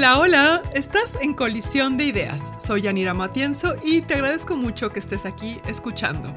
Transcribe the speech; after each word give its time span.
Hola, 0.00 0.18
hola, 0.18 0.62
estás 0.72 1.18
en 1.20 1.34
Colisión 1.34 1.98
de 1.98 2.06
Ideas. 2.06 2.54
Soy 2.56 2.80
Yanira 2.80 3.12
Matienzo 3.12 3.74
y 3.84 4.00
te 4.00 4.14
agradezco 4.14 4.56
mucho 4.56 4.88
que 4.88 4.98
estés 4.98 5.26
aquí 5.26 5.60
escuchando. 5.68 6.32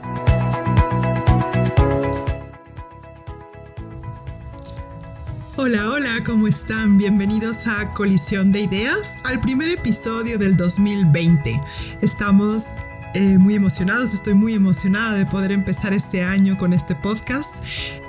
Hola, 5.56 5.90
hola, 5.90 6.22
¿cómo 6.26 6.50
están? 6.50 6.98
Bienvenidos 6.98 7.66
a 7.66 7.94
Colisión 7.94 8.52
de 8.52 8.64
Ideas, 8.64 9.08
al 9.24 9.40
primer 9.40 9.70
episodio 9.70 10.38
del 10.38 10.58
2020. 10.58 11.62
Estamos 12.02 12.66
eh, 13.14 13.38
muy 13.38 13.54
emocionados, 13.54 14.14
estoy 14.14 14.34
muy 14.34 14.56
emocionada 14.56 15.14
de 15.14 15.26
poder 15.26 15.52
empezar 15.52 15.94
este 15.94 16.24
año 16.24 16.58
con 16.58 16.74
este 16.74 16.96
podcast 16.96 17.54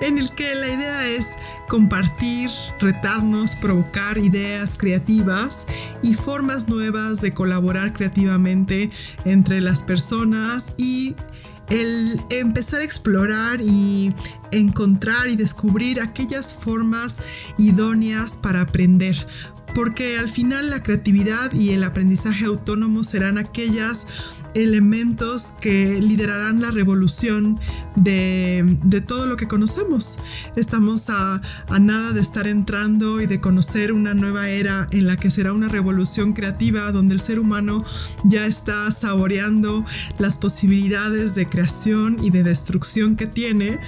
en 0.00 0.16
el 0.16 0.30
que 0.30 0.54
la 0.54 0.68
idea 0.68 1.06
es 1.06 1.36
compartir, 1.68 2.50
retarnos, 2.80 3.54
provocar 3.54 4.16
ideas 4.16 4.76
creativas 4.78 5.66
y 6.02 6.14
formas 6.14 6.68
nuevas 6.68 7.20
de 7.20 7.32
colaborar 7.32 7.92
creativamente 7.92 8.88
entre 9.26 9.60
las 9.60 9.82
personas 9.82 10.72
y 10.78 11.14
el 11.68 12.20
empezar 12.30 12.80
a 12.80 12.84
explorar 12.84 13.60
y 13.60 14.14
encontrar 14.54 15.28
y 15.28 15.36
descubrir 15.36 16.00
aquellas 16.00 16.54
formas 16.54 17.16
idóneas 17.58 18.36
para 18.36 18.62
aprender. 18.62 19.26
Porque 19.74 20.18
al 20.18 20.28
final 20.28 20.70
la 20.70 20.82
creatividad 20.82 21.52
y 21.52 21.70
el 21.70 21.82
aprendizaje 21.82 22.44
autónomo 22.44 23.02
serán 23.02 23.38
aquellas 23.38 24.06
elementos 24.54 25.52
que 25.60 26.00
liderarán 26.00 26.60
la 26.60 26.70
revolución 26.70 27.58
de, 27.96 29.02
todo 29.06 29.26
lo 29.26 29.36
que 29.36 29.46
conocemos. 29.46 30.18
Estamos 30.56 31.10
a, 31.10 31.40
nada 31.80 32.12
de 32.12 32.20
estar 32.20 32.46
entrando 32.46 33.20
y 33.20 33.26
de 33.26 33.40
conocer 33.40 33.92
una 33.92 34.14
nueva 34.14 34.48
era 34.48 34.86
en 34.92 35.06
la 35.06 35.16
que 35.16 35.30
será 35.30 35.52
una 35.52 35.68
revolución 35.68 36.32
creativa 36.32 36.90
donde 36.92 37.14
el 37.14 37.20
ser 37.20 37.38
humano 37.38 37.84
ya 38.24 38.46
está 38.46 38.90
saboreando 38.92 39.84
las 40.18 40.38
posibilidades 40.38 41.34
de 41.34 41.46
creación 41.46 42.16
y 42.22 42.30
de 42.30 42.44
destrucción 42.44 43.16
que 43.16 43.26
tiene, 43.26 43.80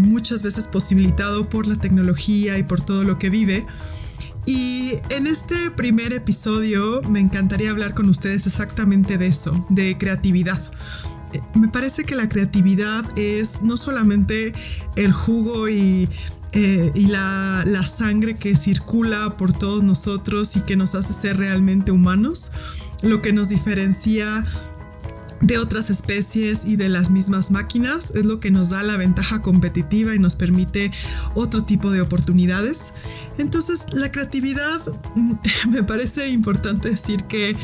muchas 0.00 0.42
veces 0.42 0.68
posibilitado 0.68 1.48
por 1.48 1.66
la 1.66 1.76
tecnología 1.76 2.58
y 2.58 2.62
por 2.62 2.80
todo 2.82 3.04
lo 3.04 3.18
que 3.18 3.30
vive. 3.30 3.66
Y 4.46 4.94
en 5.10 5.26
este 5.26 5.70
primer 5.70 6.12
episodio 6.12 7.02
me 7.08 7.20
encantaría 7.20 7.70
hablar 7.70 7.94
con 7.94 8.08
ustedes 8.08 8.46
exactamente 8.46 9.18
de 9.18 9.26
eso, 9.26 9.66
de 9.68 9.96
creatividad. 9.98 10.62
Eh, 11.32 11.40
me 11.54 11.68
parece 11.68 12.04
que 12.04 12.14
la 12.14 12.28
creatividad 12.28 13.04
es 13.18 13.62
no 13.62 13.76
solamente 13.76 14.52
el 14.96 15.12
jugo 15.12 15.68
y, 15.68 16.08
eh, 16.52 16.90
la, 16.96 17.62
la 17.64 17.86
sangre 17.86 18.36
que 18.36 18.56
circula 18.56 19.36
por 19.36 19.52
todos 19.52 19.84
nosotros 19.84 20.56
y 20.56 20.62
que 20.62 20.74
nos 20.74 20.94
hace 20.94 21.12
ser 21.12 21.36
realmente 21.36 21.92
humanos, 21.92 22.50
lo 23.02 23.22
que 23.22 23.32
nos 23.32 23.50
diferencia 23.50 24.42
de 25.40 25.58
otras 25.58 25.90
especies 25.90 26.64
y 26.64 26.76
de 26.76 26.88
las 26.88 27.10
mismas 27.10 27.50
máquinas 27.50 28.12
es 28.14 28.26
lo 28.26 28.40
que 28.40 28.50
nos 28.50 28.70
da 28.70 28.82
la 28.82 28.96
ventaja 28.96 29.40
competitiva 29.40 30.14
y 30.14 30.18
nos 30.18 30.36
permite 30.36 30.90
otro 31.34 31.64
tipo 31.64 31.90
de 31.90 32.00
oportunidades. 32.00 32.92
Entonces, 33.38 33.86
la 33.90 34.12
creatividad 34.12 34.80
me 35.68 35.82
parece 35.82 36.28
importante 36.28 36.90
decir 36.90 37.24
que 37.24 37.56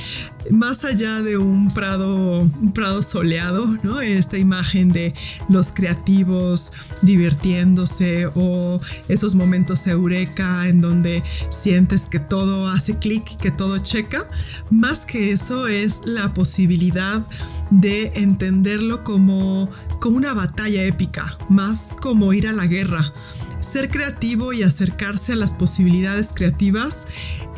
más 0.50 0.84
allá 0.84 1.20
de 1.20 1.36
un 1.36 1.72
prado, 1.74 2.41
un 2.41 2.72
prado 2.72 3.02
soleado, 3.02 3.66
¿no? 3.82 4.00
Esta 4.00 4.38
imagen 4.38 4.91
de 4.91 5.12
los 5.48 5.72
creativos 5.72 6.72
divirtiéndose 7.02 8.27
o 8.34 8.80
esos 9.08 9.34
momentos 9.34 9.86
eureka 9.86 10.66
en 10.69 10.80
donde 10.80 11.22
sientes 11.50 12.02
que 12.02 12.20
todo 12.20 12.69
hace 12.69 12.98
clic, 12.98 13.36
que 13.36 13.50
todo 13.50 13.78
checa, 13.78 14.28
más 14.70 15.04
que 15.04 15.32
eso 15.32 15.66
es 15.66 16.00
la 16.04 16.32
posibilidad 16.32 17.26
de 17.71 18.12
entenderlo 18.15 19.04
como, 19.04 19.71
como 20.00 20.16
una 20.16 20.34
batalla 20.34 20.82
épica, 20.84 21.37
más 21.49 21.97
como 22.00 22.32
ir 22.32 22.49
a 22.49 22.53
la 22.53 22.66
guerra. 22.66 23.12
Ser 23.60 23.88
creativo 23.88 24.53
y 24.53 24.62
acercarse 24.62 25.32
a 25.32 25.37
las 25.37 25.54
posibilidades 25.54 26.28
creativas 26.32 27.06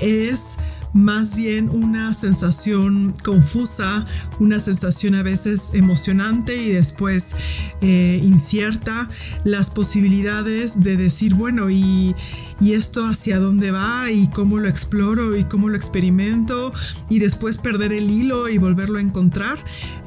es 0.00 0.56
más 0.94 1.36
bien 1.36 1.68
una 1.70 2.14
sensación 2.14 3.14
confusa, 3.24 4.04
una 4.40 4.60
sensación 4.60 5.14
a 5.14 5.22
veces 5.22 5.70
emocionante 5.72 6.56
y 6.56 6.70
después 6.70 7.32
eh, 7.80 8.20
incierta, 8.22 9.08
las 9.44 9.70
posibilidades 9.70 10.80
de 10.80 10.96
decir, 10.96 11.34
bueno, 11.34 11.70
y, 11.70 12.14
y 12.60 12.72
esto 12.72 13.06
hacia 13.06 13.38
dónde 13.38 13.70
va 13.70 14.10
y 14.10 14.28
cómo 14.28 14.58
lo 14.58 14.68
exploro 14.68 15.36
y 15.36 15.44
cómo 15.44 15.68
lo 15.68 15.76
experimento 15.76 16.72
y 17.08 17.18
después 17.18 17.56
perder 17.56 17.92
el 17.92 18.10
hilo 18.10 18.48
y 18.48 18.58
volverlo 18.58 18.98
a 18.98 19.02
encontrar. 19.02 19.58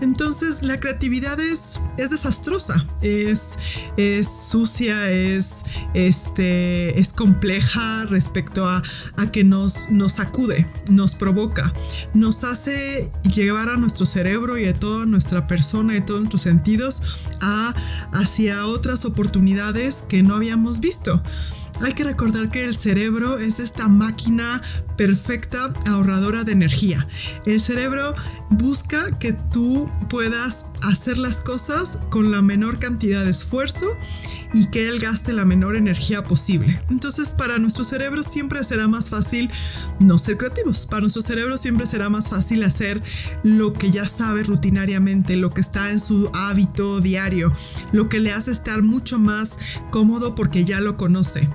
Entonces 0.02 0.62
la 0.62 0.80
creatividad 0.80 1.40
es, 1.40 1.80
es 1.98 2.10
desastrosa, 2.10 2.86
es, 3.02 3.56
es 3.98 4.28
sucia, 4.28 5.10
es, 5.12 5.58
este, 5.94 7.00
es 7.00 7.14
compleja 7.14 8.06
respecto 8.06 8.68
a, 8.68 8.84
a 9.18 9.32
que 9.32 9.44
nos, 9.44 9.90
nos 9.90 10.14
sacude, 10.14 10.66
nos 10.90 11.16
provoca, 11.16 11.74
nos 12.14 12.44
hace 12.44 13.12
llevar 13.24 13.70
a 13.70 13.78
nuestro 13.78 14.06
cerebro 14.06 14.58
y 14.58 14.66
a 14.66 14.74
toda 14.74 15.06
nuestra 15.06 15.48
persona 15.48 15.96
y 15.96 16.02
todos 16.02 16.22
nuestros 16.22 16.42
sentidos 16.44 17.02
hacia 18.12 18.66
otras 18.66 19.06
oportunidades 19.06 20.04
que 20.08 20.24
no 20.24 20.36
habíamos 20.36 20.80
visto. 20.80 21.22
Hay 21.80 21.94
que 21.94 22.04
recordar 22.04 22.52
que 22.52 22.64
el 22.64 22.76
cerebro 22.76 23.40
es 23.40 23.60
esta 23.60 23.88
máquina 23.88 24.62
perfecta 24.98 25.74
ahorradora 25.88 26.44
de 26.44 26.52
energía. 26.52 27.08
El 27.46 27.60
cerebro 27.60 28.14
busca 28.52 29.10
que 29.18 29.34
tú 29.34 29.90
puedas 30.10 30.66
hacer 30.82 31.18
las 31.18 31.42
cosas 31.42 31.98
con 32.10 32.32
la 32.32 32.42
menor 32.42 32.80
cantidad 32.80 33.24
de 33.24 33.32
esfuerzo 33.32 33.98
y 34.54 34.68
que 34.68 34.88
él 34.88 35.00
gaste 35.00 35.34
la 35.34 35.46
menor 35.46 35.76
energía 35.76 36.24
posible. 36.24 36.80
Entonces, 36.90 37.32
para 37.32 37.58
nuestro 37.58 37.84
cerebro 37.84 38.24
siempre 38.24 38.64
será 38.64 38.88
más 38.88 39.10
fácil 39.10 39.50
no 40.00 40.20
ser 40.20 40.38
creativos. 40.38 40.86
Para 40.86 41.02
nuestro 41.02 41.22
cerebro 41.22 41.58
siempre 41.58 41.88
será 41.88 42.10
más 42.10 42.30
fácil 42.30 42.64
hacer 42.64 43.02
lo 43.44 43.74
que 43.74 43.92
ya 43.92 44.08
sabe 44.08 44.44
rutinariamente, 44.44 45.36
lo 45.36 45.52
que 45.52 45.62
está 45.62 45.92
en 45.92 46.00
su 46.00 46.30
hábito 46.34 47.00
diario, 47.00 47.54
lo 47.92 48.10
que 48.10 48.20
le 48.20 48.32
hace 48.32 48.52
estar 48.52 48.82
mucho 48.82 49.18
más 49.18 49.58
cómodo 49.90 50.36
porque 50.36 50.66
ya 50.66 50.82
lo 50.82 50.98
conoce. 50.98 51.48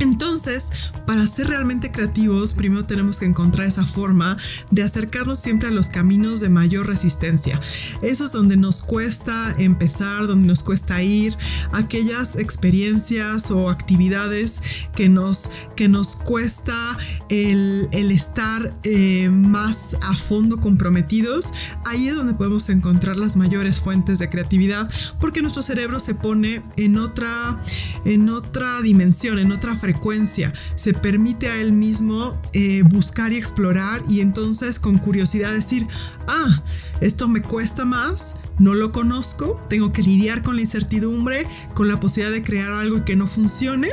Entonces, 0.00 0.64
para 1.06 1.26
ser 1.26 1.48
realmente 1.48 1.92
creativos, 1.92 2.54
primero 2.54 2.86
tenemos 2.86 3.20
que 3.20 3.26
encontrar 3.26 3.68
esa 3.68 3.84
forma 3.84 4.38
de 4.70 4.82
acercarnos 4.82 5.38
siempre 5.38 5.68
a 5.68 5.70
los 5.70 5.90
caminos 5.90 6.40
de 6.40 6.48
mayor 6.48 6.86
resistencia. 6.86 7.60
Eso 8.00 8.24
es 8.24 8.32
donde 8.32 8.56
nos 8.56 8.80
cuesta 8.80 9.52
empezar, 9.58 10.26
donde 10.26 10.48
nos 10.48 10.62
cuesta 10.62 11.02
ir, 11.02 11.36
aquellas 11.72 12.34
experiencias 12.34 13.50
o 13.50 13.68
actividades 13.68 14.62
que 14.96 15.10
nos, 15.10 15.50
que 15.76 15.86
nos 15.86 16.16
cuesta 16.16 16.96
el, 17.28 17.88
estar 17.92 18.72
eh, 18.82 19.28
más 19.28 19.94
a 20.00 20.16
fondo 20.16 20.56
comprometidos. 20.56 21.52
Ahí 21.84 22.08
es 22.08 22.16
donde 22.16 22.32
podemos 22.32 22.70
encontrar 22.70 23.16
las 23.16 23.36
mayores 23.36 23.78
fuentes 23.78 24.18
de 24.18 24.30
creatividad, 24.30 24.90
porque 25.20 25.42
nuestro 25.42 25.62
cerebro 25.62 26.00
se 26.00 26.14
pone 26.14 26.62
en 26.78 26.96
otra, 26.96 27.62
en 28.06 28.30
otra 28.30 28.80
dimensión, 28.80 29.38
en 29.38 29.52
otra 29.52 29.76
frecuencia 29.76 29.89
frecuencia, 29.90 30.52
se 30.76 30.94
permite 30.94 31.48
a 31.48 31.56
él 31.56 31.72
mismo 31.72 32.40
eh, 32.52 32.82
buscar 32.82 33.32
y 33.32 33.36
explorar 33.36 34.02
y 34.08 34.20
entonces 34.20 34.78
con 34.78 34.98
curiosidad 34.98 35.52
decir, 35.52 35.86
ah, 36.28 36.62
esto 37.00 37.26
me 37.26 37.42
cuesta 37.42 37.84
más, 37.84 38.36
no 38.60 38.74
lo 38.74 38.92
conozco, 38.92 39.60
tengo 39.68 39.92
que 39.92 40.02
lidiar 40.02 40.42
con 40.42 40.54
la 40.54 40.62
incertidumbre, 40.62 41.44
con 41.74 41.88
la 41.88 41.98
posibilidad 41.98 42.32
de 42.32 42.42
crear 42.42 42.72
algo 42.72 43.04
que 43.04 43.16
no 43.16 43.26
funcione, 43.26 43.88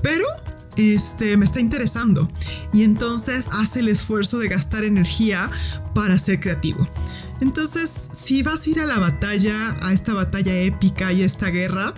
pero 0.00 0.26
este, 0.76 1.36
me 1.36 1.44
está 1.44 1.58
interesando. 1.58 2.28
Y 2.72 2.84
entonces 2.84 3.46
hace 3.50 3.80
el 3.80 3.88
esfuerzo 3.88 4.38
de 4.38 4.46
gastar 4.46 4.84
energía 4.84 5.50
para 5.92 6.18
ser 6.18 6.38
creativo. 6.38 6.86
Entonces, 7.40 7.90
si 8.12 8.44
vas 8.44 8.64
a 8.64 8.70
ir 8.70 8.80
a 8.80 8.86
la 8.86 9.00
batalla, 9.00 9.76
a 9.80 9.92
esta 9.92 10.14
batalla 10.14 10.54
épica 10.54 11.12
y 11.12 11.22
esta 11.22 11.48
guerra, 11.48 11.94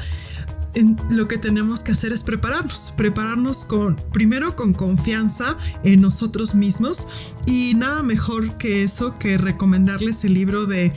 lo 1.11 1.29
que 1.29 1.39
tenemos 1.39 1.83
que 1.83 1.93
hacer 1.93 2.13
es 2.13 2.23
prepararnos, 2.23 2.93
prepararnos 2.97 3.65
con, 3.65 3.97
primero 4.13 4.57
con 4.57 4.73
confianza 4.73 5.57
en 5.85 6.01
nosotros 6.01 6.55
mismos 6.55 7.07
y 7.47 7.75
nada 7.75 8.03
mejor 8.03 8.57
que 8.59 8.83
eso 8.85 9.19
que 9.19 9.39
recomendarles 9.39 10.25
el 10.25 10.35
libro 10.35 10.67
de 10.67 10.93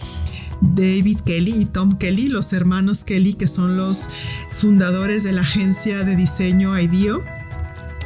David 0.62 1.20
Kelly 1.26 1.62
y 1.62 1.66
Tom 1.66 1.98
Kelly, 1.98 2.28
los 2.28 2.54
hermanos 2.54 3.04
Kelly, 3.04 3.34
que 3.34 3.48
son 3.48 3.78
los 3.78 4.10
fundadores 4.52 5.24
de 5.24 5.34
la 5.34 5.42
agencia 5.42 6.04
de 6.04 6.16
diseño 6.16 6.80
IDEO. 6.80 7.24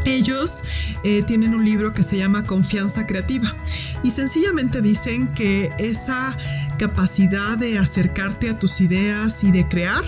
Ellos 0.03 0.63
eh, 1.03 1.23
tienen 1.27 1.53
un 1.53 1.63
libro 1.63 1.94
que 1.94 2.01
se 2.01 2.18
llama 2.18 2.44
Confianza 2.44 3.06
Creativa 3.06 3.56
y 4.03 4.12
sencillamente 4.12 4.81
dicen 4.81 5.27
que 5.29 5.71
esa 5.77 6.35
capacidad 6.79 7.57
de 7.57 7.77
acercarte 7.77 8.50
a 8.50 8.57
tus 8.57 8.81
ideas 8.81 9.44
y 9.44 9.51
de 9.51 9.68
crear 9.68 10.03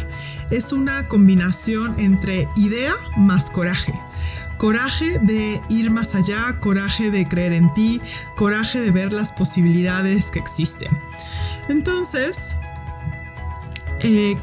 es 0.54 0.72
una 0.72 1.08
combinación 1.08 2.00
entre 2.00 2.48
idea 2.56 2.96
más 3.18 3.50
coraje. 3.50 4.00
Coraje 4.60 5.18
de 5.20 5.60
ir 5.68 5.90
más 5.90 6.14
allá, 6.14 6.60
coraje 6.60 7.10
de 7.10 7.28
creer 7.28 7.54
en 7.54 7.74
ti, 7.74 8.00
coraje 8.36 8.80
de 8.80 8.92
ver 8.92 9.12
las 9.12 9.32
posibilidades 9.32 10.30
que 10.30 10.38
existen. 10.38 10.90
Entonces, 11.70 12.56
eh, 14.02 14.36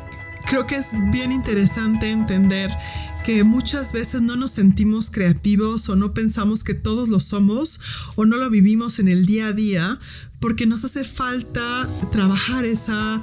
creo 0.47 0.67
que 0.67 0.77
es 0.77 0.89
bien 1.13 1.31
interesante 1.31 2.11
entender 2.11 2.71
que 3.25 3.45
muchas 3.45 3.93
veces 3.93 4.21
no 4.21 4.35
nos 4.35 4.51
sentimos 4.51 5.11
creativos 5.13 5.89
o 5.89 5.95
no 5.95 6.13
pensamos 6.13 6.65
que 6.65 6.75
todos 6.75 7.09
lo 7.09 7.21
somos 7.21 7.81
o 8.17 8.25
no 8.25 8.37
lo 8.37 8.51
vivimos 8.51 8.99
en 8.99 9.07
el 9.07 9.27
día 9.27 9.49
a 9.49 9.53
día 9.53 10.01
porque 10.41 10.67
nos 10.67 10.85
hace 10.85 11.05
falta 11.05 11.87
trabajar 12.11 12.65
esa 12.65 13.21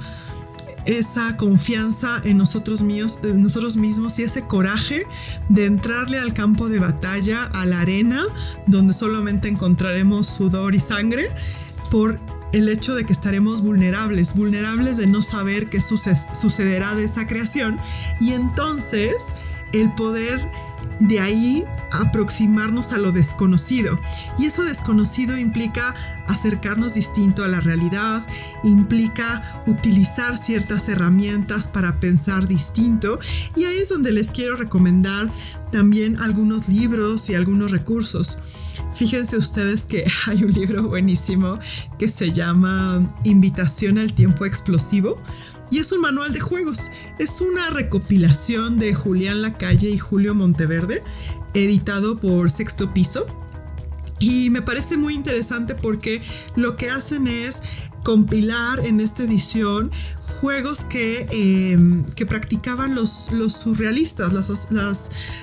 esa 0.88 1.36
confianza 1.36 2.20
en 2.24 2.38
nosotros, 2.38 2.80
míos, 2.80 3.18
nosotros 3.22 3.76
mismos 3.76 4.18
y 4.18 4.22
ese 4.22 4.42
coraje 4.42 5.04
de 5.50 5.66
entrarle 5.66 6.18
al 6.18 6.32
campo 6.32 6.68
de 6.68 6.78
batalla, 6.78 7.44
a 7.44 7.66
la 7.66 7.80
arena, 7.80 8.24
donde 8.66 8.94
solamente 8.94 9.48
encontraremos 9.48 10.26
sudor 10.26 10.74
y 10.74 10.80
sangre, 10.80 11.28
por 11.90 12.18
el 12.52 12.70
hecho 12.70 12.94
de 12.94 13.04
que 13.04 13.12
estaremos 13.12 13.60
vulnerables, 13.60 14.34
vulnerables 14.34 14.96
de 14.96 15.06
no 15.06 15.22
saber 15.22 15.68
qué 15.68 15.80
sucederá 15.80 16.94
de 16.94 17.04
esa 17.04 17.26
creación. 17.26 17.78
Y 18.18 18.32
entonces 18.32 19.14
el 19.72 19.92
poder 19.92 20.40
de 21.00 21.20
ahí 21.20 21.64
aproximarnos 21.92 22.92
a 22.92 22.98
lo 22.98 23.12
desconocido. 23.12 23.98
Y 24.38 24.46
eso 24.46 24.64
desconocido 24.64 25.36
implica 25.36 25.94
acercarnos 26.26 26.94
distinto 26.94 27.44
a 27.44 27.48
la 27.48 27.60
realidad, 27.60 28.26
implica 28.62 29.62
utilizar 29.66 30.38
ciertas 30.38 30.88
herramientas 30.88 31.68
para 31.68 32.00
pensar 32.00 32.48
distinto. 32.48 33.18
Y 33.56 33.64
ahí 33.64 33.78
es 33.78 33.88
donde 33.88 34.12
les 34.12 34.28
quiero 34.28 34.56
recomendar 34.56 35.28
también 35.72 36.20
algunos 36.20 36.68
libros 36.68 37.28
y 37.30 37.34
algunos 37.34 37.70
recursos. 37.70 38.38
Fíjense 38.94 39.36
ustedes 39.36 39.86
que 39.86 40.04
hay 40.26 40.44
un 40.44 40.52
libro 40.52 40.82
buenísimo 40.88 41.58
que 41.98 42.08
se 42.08 42.32
llama 42.32 43.02
Invitación 43.24 43.98
al 43.98 44.12
tiempo 44.12 44.44
explosivo 44.44 45.16
y 45.70 45.78
es 45.78 45.92
un 45.92 46.00
manual 46.00 46.32
de 46.32 46.40
juegos. 46.40 46.90
Es 47.18 47.40
una 47.40 47.70
recopilación 47.70 48.78
de 48.78 48.94
Julián 48.94 49.42
Lacalle 49.42 49.90
y 49.90 49.98
Julio 49.98 50.34
Monteverde, 50.34 51.02
editado 51.54 52.16
por 52.16 52.50
Sexto 52.50 52.92
Piso. 52.92 53.26
Y 54.18 54.50
me 54.50 54.62
parece 54.62 54.96
muy 54.96 55.14
interesante 55.14 55.74
porque 55.74 56.22
lo 56.56 56.76
que 56.76 56.90
hacen 56.90 57.28
es 57.28 57.62
compilar 58.02 58.84
en 58.84 59.00
esta 59.00 59.24
edición 59.24 59.90
juegos 60.40 60.84
que, 60.84 61.26
em, 61.30 62.04
que 62.14 62.24
practicaban 62.24 62.94
los, 62.94 63.30
los 63.32 63.54
surrealistas, 63.54 64.32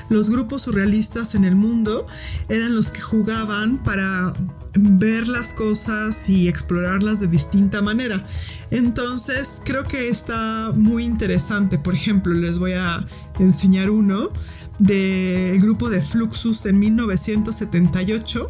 los 0.10 0.30
grupos 0.30 0.64
surrealistas 0.64 1.36
en 1.36 1.44
el 1.44 1.56
mundo, 1.56 2.06
eran 2.50 2.76
los 2.76 2.92
que 2.92 3.02
jugaban 3.02 3.84
para 3.84 4.34
ver 4.78 5.28
las 5.28 5.54
cosas 5.54 6.30
y 6.30 6.48
explorarlas 6.48 7.20
de 7.20 7.28
distinta 7.28 7.82
manera. 7.82 8.24
Entonces 8.72 9.62
creo 9.64 9.84
que 9.84 10.10
está 10.10 10.72
muy 10.76 11.04
interesante. 11.04 11.78
Por 11.78 11.96
ejemplo, 11.96 12.34
les 12.34 12.58
voy 12.58 12.74
a 12.74 13.06
enseñar 13.40 13.90
uno 13.90 14.32
del 14.80 15.62
grupo 15.62 15.90
de 15.90 16.02
Fluxus 16.02 16.66
en 16.66 16.80
1978, 16.80 18.50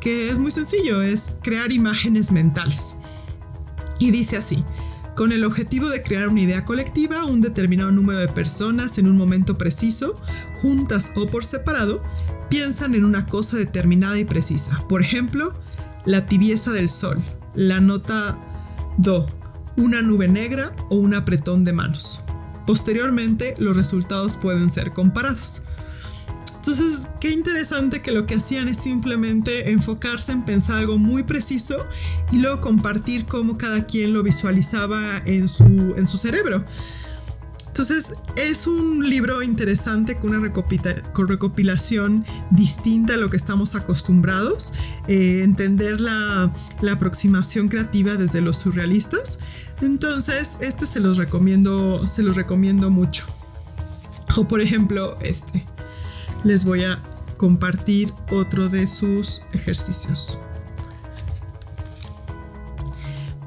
que 0.00 0.30
es 0.30 0.38
muy 0.38 0.50
sencillo, 0.50 1.02
es 1.02 1.36
crear 1.42 1.70
imágenes 1.72 2.32
mentales. 2.32 2.94
Y 3.98 4.10
dice 4.10 4.36
así, 4.36 4.64
con 5.16 5.32
el 5.32 5.44
objetivo 5.44 5.88
de 5.88 6.02
crear 6.02 6.28
una 6.28 6.42
idea 6.42 6.64
colectiva, 6.64 7.24
un 7.24 7.40
determinado 7.40 7.90
número 7.90 8.20
de 8.20 8.28
personas 8.28 8.98
en 8.98 9.08
un 9.08 9.16
momento 9.16 9.58
preciso, 9.58 10.14
juntas 10.62 11.10
o 11.16 11.26
por 11.26 11.44
separado, 11.44 12.02
piensan 12.48 12.94
en 12.94 13.04
una 13.04 13.26
cosa 13.26 13.56
determinada 13.56 14.16
y 14.18 14.24
precisa. 14.24 14.78
Por 14.88 15.02
ejemplo, 15.02 15.54
la 16.04 16.26
tibieza 16.26 16.70
del 16.70 16.88
sol, 16.88 17.22
la 17.54 17.80
nota 17.80 18.38
do, 18.96 19.26
una 19.76 20.02
nube 20.02 20.28
negra 20.28 20.72
o 20.88 20.96
un 20.96 21.14
apretón 21.14 21.64
de 21.64 21.72
manos. 21.72 22.22
Posteriormente, 22.64 23.54
los 23.58 23.76
resultados 23.76 24.36
pueden 24.36 24.70
ser 24.70 24.92
comparados. 24.92 25.62
Entonces, 26.68 27.06
qué 27.18 27.30
interesante 27.30 28.02
que 28.02 28.12
lo 28.12 28.26
que 28.26 28.34
hacían 28.34 28.68
es 28.68 28.76
simplemente 28.76 29.70
enfocarse 29.70 30.32
en 30.32 30.44
pensar 30.44 30.76
algo 30.76 30.98
muy 30.98 31.22
preciso 31.22 31.78
y 32.30 32.36
luego 32.36 32.60
compartir 32.60 33.24
cómo 33.24 33.56
cada 33.56 33.86
quien 33.86 34.12
lo 34.12 34.22
visualizaba 34.22 35.22
en 35.24 35.48
su, 35.48 35.64
en 35.96 36.06
su 36.06 36.18
cerebro. 36.18 36.62
Entonces, 37.68 38.12
es 38.36 38.66
un 38.66 39.08
libro 39.08 39.42
interesante 39.42 40.16
con 40.16 40.34
una 40.34 40.52
recopilación 41.14 42.26
distinta 42.50 43.14
a 43.14 43.16
lo 43.16 43.30
que 43.30 43.38
estamos 43.38 43.74
acostumbrados, 43.74 44.74
eh, 45.06 45.40
entender 45.42 46.02
la, 46.02 46.52
la, 46.82 46.92
aproximación 46.92 47.68
creativa 47.68 48.16
desde 48.16 48.42
los 48.42 48.58
surrealistas. 48.58 49.38
Entonces, 49.80 50.58
este 50.60 50.84
se 50.84 51.00
los 51.00 51.16
recomiendo, 51.16 52.06
se 52.08 52.22
los 52.22 52.36
recomiendo 52.36 52.90
mucho. 52.90 53.24
O 54.36 54.46
por 54.46 54.60
ejemplo, 54.60 55.16
este 55.22 55.64
les 56.44 56.64
voy 56.64 56.84
a 56.84 57.00
compartir 57.36 58.12
otro 58.30 58.68
de 58.68 58.86
sus 58.86 59.42
ejercicios. 59.52 60.38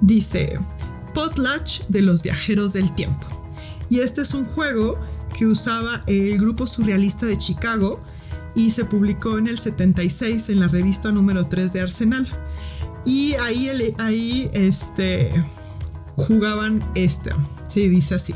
Dice, 0.01 0.57
Potlatch 1.13 1.81
de 1.87 2.01
los 2.01 2.23
viajeros 2.23 2.73
del 2.73 2.91
tiempo. 2.95 3.27
Y 3.89 3.99
este 3.99 4.21
es 4.21 4.33
un 4.33 4.45
juego 4.45 4.97
que 5.37 5.45
usaba 5.45 6.01
el 6.07 6.37
grupo 6.39 6.65
surrealista 6.65 7.25
de 7.25 7.37
Chicago 7.37 8.01
y 8.55 8.71
se 8.71 8.85
publicó 8.85 9.37
en 9.37 9.47
el 9.47 9.59
76 9.59 10.49
en 10.49 10.59
la 10.59 10.67
revista 10.67 11.11
número 11.11 11.45
3 11.45 11.73
de 11.73 11.81
Arsenal. 11.81 12.27
Y 13.05 13.33
ahí, 13.35 13.93
ahí 13.99 14.49
este, 14.53 15.31
jugaban 16.15 16.81
este. 16.95 17.31
Sí, 17.67 17.89
dice 17.89 18.15
así 18.15 18.33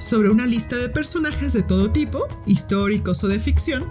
sobre 0.00 0.30
una 0.30 0.46
lista 0.46 0.76
de 0.76 0.88
personajes 0.88 1.52
de 1.52 1.62
todo 1.62 1.90
tipo, 1.90 2.26
históricos 2.46 3.22
o 3.22 3.28
de 3.28 3.38
ficción, 3.38 3.84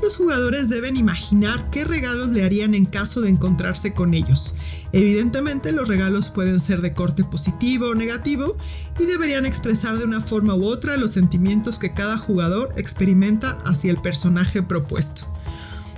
los 0.00 0.16
jugadores 0.16 0.68
deben 0.68 0.96
imaginar 0.96 1.68
qué 1.70 1.84
regalos 1.84 2.28
le 2.28 2.44
harían 2.44 2.74
en 2.74 2.86
caso 2.86 3.20
de 3.20 3.30
encontrarse 3.30 3.92
con 3.92 4.14
ellos. 4.14 4.54
Evidentemente 4.92 5.72
los 5.72 5.88
regalos 5.88 6.30
pueden 6.30 6.60
ser 6.60 6.80
de 6.82 6.92
corte 6.92 7.24
positivo 7.24 7.88
o 7.88 7.94
negativo 7.94 8.56
y 8.98 9.04
deberían 9.04 9.44
expresar 9.44 9.98
de 9.98 10.04
una 10.04 10.20
forma 10.20 10.54
u 10.54 10.66
otra 10.66 10.96
los 10.96 11.12
sentimientos 11.12 11.78
que 11.78 11.92
cada 11.92 12.18
jugador 12.18 12.72
experimenta 12.76 13.58
hacia 13.64 13.90
el 13.90 13.98
personaje 13.98 14.62
propuesto. 14.62 15.26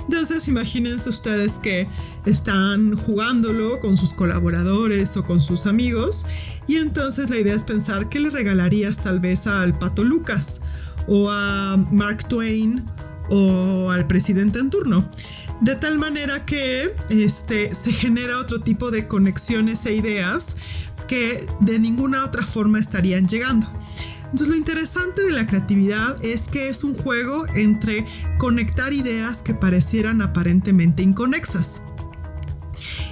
Entonces 0.08 0.48
imagínense 0.48 1.10
ustedes 1.10 1.58
que 1.58 1.86
están 2.24 2.96
jugándolo 2.96 3.78
con 3.78 3.98
sus 3.98 4.14
colaboradores 4.14 5.14
o 5.18 5.22
con 5.22 5.42
sus 5.42 5.66
amigos 5.66 6.24
y 6.66 6.76
entonces 6.76 7.28
la 7.28 7.36
idea 7.36 7.54
es 7.54 7.64
pensar 7.64 8.08
qué 8.08 8.18
le 8.18 8.30
regalarías 8.30 8.96
tal 8.96 9.20
vez 9.20 9.46
al 9.46 9.78
Pato 9.78 10.04
Lucas 10.04 10.62
o 11.08 11.30
a 11.30 11.76
Mark 11.92 12.26
Twain 12.26 12.82
o 13.28 13.90
al 13.90 14.06
presidente 14.06 14.58
en 14.58 14.70
turno. 14.70 15.06
De 15.60 15.74
tal 15.74 15.98
manera 15.98 16.46
que 16.46 16.94
este, 17.10 17.74
se 17.74 17.92
genera 17.92 18.38
otro 18.38 18.60
tipo 18.60 18.90
de 18.90 19.06
conexiones 19.06 19.84
e 19.84 19.92
ideas 19.92 20.56
que 21.06 21.46
de 21.60 21.78
ninguna 21.78 22.24
otra 22.24 22.46
forma 22.46 22.78
estarían 22.78 23.28
llegando. 23.28 23.68
Entonces 24.30 24.48
lo 24.48 24.56
interesante 24.56 25.22
de 25.22 25.30
la 25.30 25.46
creatividad 25.46 26.22
es 26.24 26.46
que 26.46 26.68
es 26.68 26.84
un 26.84 26.94
juego 26.94 27.46
entre 27.54 28.06
conectar 28.38 28.92
ideas 28.92 29.42
que 29.42 29.54
parecieran 29.54 30.20
aparentemente 30.20 31.02
inconexas. 31.02 31.80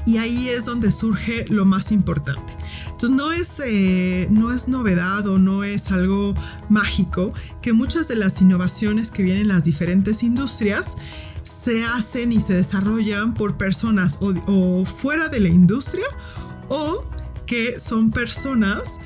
Y 0.05 0.19
ahí 0.19 0.51
es 0.51 0.67
donde 0.67 0.93
surge 0.93 1.47
lo 1.49 1.65
más 1.65 1.91
importante. 1.91 2.53
Entonces 2.85 3.11
no 3.11 3.33
es, 3.33 3.61
eh, 3.65 4.29
no 4.31 4.53
es 4.53 4.69
novedad 4.69 5.27
o 5.27 5.39
no 5.39 5.65
es 5.65 5.91
algo 5.91 6.35
mágico 6.69 7.33
que 7.61 7.73
muchas 7.73 8.09
de 8.09 8.17
las 8.17 8.41
innovaciones 8.41 9.11
que 9.11 9.23
vienen 9.23 9.43
en 9.43 9.49
las 9.49 9.65
diferentes 9.65 10.23
industrias 10.23 10.97
se 11.43 11.83
hacen 11.83 12.33
y 12.33 12.41
se 12.41 12.55
desarrollan 12.55 13.35
por 13.35 13.57
personas 13.57 14.19
o 14.21 14.85
fuera 14.85 15.29
de 15.29 15.41
la 15.41 15.49
industria 15.49 16.07
o 16.69 17.05
que 17.47 17.79
son 17.79 18.11
personas 18.11 18.99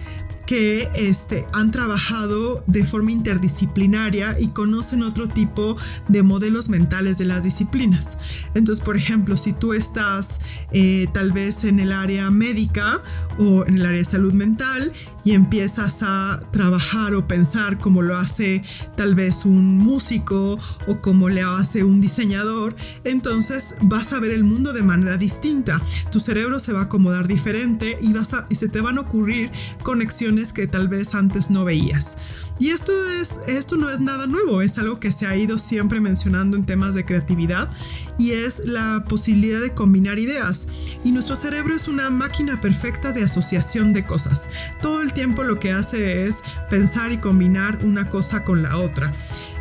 que 0.51 0.91
este, 0.97 1.47
han 1.53 1.71
trabajado 1.71 2.65
de 2.67 2.83
forma 2.83 3.13
interdisciplinaria 3.13 4.37
y 4.37 4.49
conocen 4.49 5.05
otro 5.05 5.29
tipo 5.29 5.77
de 6.09 6.25
modelos 6.25 6.69
mentales 6.69 7.19
de 7.19 7.25
las 7.25 7.45
disciplinas. 7.45 8.19
Entonces, 8.55 8.85
por 8.85 8.97
ejemplo, 8.97 9.37
si 9.37 9.53
tú 9.53 9.75
estás 9.75 10.41
eh, 10.73 11.07
tal 11.15 11.31
vez 11.31 11.63
en 11.63 11.79
el 11.79 11.93
área 11.93 12.33
médica 12.33 13.01
o 13.39 13.65
en 13.65 13.77
el 13.77 13.87
área 13.87 13.99
de 13.99 14.05
salud 14.05 14.35
mental 14.35 14.91
y 15.25 15.33
empiezas 15.33 16.03
a 16.03 16.41
trabajar 16.53 17.15
o 17.15 17.27
pensar 17.27 17.79
como 17.79 18.03
lo 18.03 18.17
hace 18.17 18.63
tal 18.97 19.15
vez 19.15 19.45
un 19.45 19.79
músico 19.79 20.59
o 20.87 21.01
como 21.01 21.29
le 21.29 21.43
hace 21.43 21.85
un 21.85 22.01
diseñador, 22.01 22.77
entonces 23.05 23.75
vas 23.83 24.13
a 24.13 24.21
ver 24.21 24.33
el 24.33 24.45
mundo 24.45 24.73
de 24.73 24.83
manera 24.83 25.17
distinta. 25.17 25.81
Tu 26.11 26.21
cerebro 26.21 26.59
se 26.59 26.73
va 26.73 26.81
a 26.81 26.85
acomodar 26.85 27.29
diferente 27.29 27.99
y, 28.01 28.13
vas 28.13 28.31
y 28.49 28.55
se 28.55 28.69
te 28.69 28.81
van 28.81 28.99
a 28.99 29.03
ocurrir 29.03 29.51
conexiones 29.83 30.53
que 30.53 30.67
tal 30.67 30.89
vez 30.89 31.15
antes 31.15 31.51
no 31.51 31.65
veías. 31.65 32.17
Y 32.61 32.73
esto, 32.73 32.93
es, 33.11 33.41
esto 33.47 33.79
no 33.79 33.89
es 33.89 34.01
nada 34.01 34.27
nuevo, 34.27 34.61
es 34.61 34.77
algo 34.77 35.01
que 35.01 35.13
se 35.13 35.27
ha 35.27 35.35
ido 35.35 35.57
siempre 35.57 35.99
mencionando 35.99 36.59
en 36.59 36.67
temas 36.67 36.95
de 36.95 37.07
creatividad 37.07 37.71
y 38.19 38.33
es 38.33 38.61
la 38.67 39.03
posibilidad 39.09 39.63
de 39.63 39.73
combinar 39.73 40.19
ideas. 40.19 40.67
Y 41.03 41.11
nuestro 41.11 41.37
cerebro 41.37 41.75
es 41.75 41.89
una 41.89 42.11
máquina 42.11 42.61
perfecta 42.61 43.13
de 43.13 43.23
asociación 43.23 43.95
de 43.95 44.05
cosas. 44.05 44.47
Todo 44.83 45.01
tiempo 45.13 45.43
lo 45.43 45.59
que 45.59 45.73
hace 45.73 46.27
es 46.27 46.43
pensar 46.69 47.13
y 47.13 47.19
combinar 47.19 47.79
una 47.83 48.09
cosa 48.09 48.45
con 48.45 48.63
la 48.63 48.79
otra. 48.79 49.13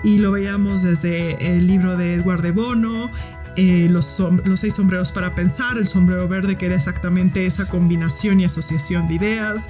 Y 0.03 0.17
lo 0.17 0.31
veíamos 0.31 0.81
desde 0.81 1.55
el 1.55 1.67
libro 1.67 1.97
de 1.97 2.15
Edward 2.15 2.41
de 2.41 2.51
Bono, 2.51 3.11
eh, 3.55 3.87
los, 3.89 4.21
seis 4.55 4.75
sombreros 4.75 5.11
para 5.11 5.35
pensar, 5.35 5.77
el 5.77 5.87
sombrero 5.87 6.27
verde 6.27 6.55
que 6.55 6.67
era 6.67 6.75
exactamente 6.75 7.45
esa 7.45 7.65
combinación 7.65 8.39
y 8.39 8.45
asociación 8.45 9.07
de 9.07 9.15
ideas. 9.15 9.67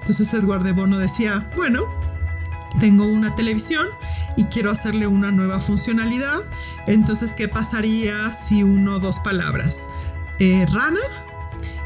Entonces 0.00 0.32
Edward 0.34 0.62
de 0.62 0.72
Bono 0.72 0.98
decía, 0.98 1.48
bueno, 1.56 1.86
tengo 2.78 3.06
una 3.06 3.34
televisión 3.34 3.88
y 4.36 4.44
quiero 4.44 4.70
hacerle 4.70 5.06
una 5.06 5.30
nueva 5.30 5.60
funcionalidad. 5.60 6.42
Entonces, 6.86 7.32
¿qué 7.32 7.48
pasaría 7.48 8.30
si 8.30 8.62
uno 8.62 8.98
dos 8.98 9.18
palabras? 9.20 9.88
Eh, 10.38 10.66
rana 10.72 11.00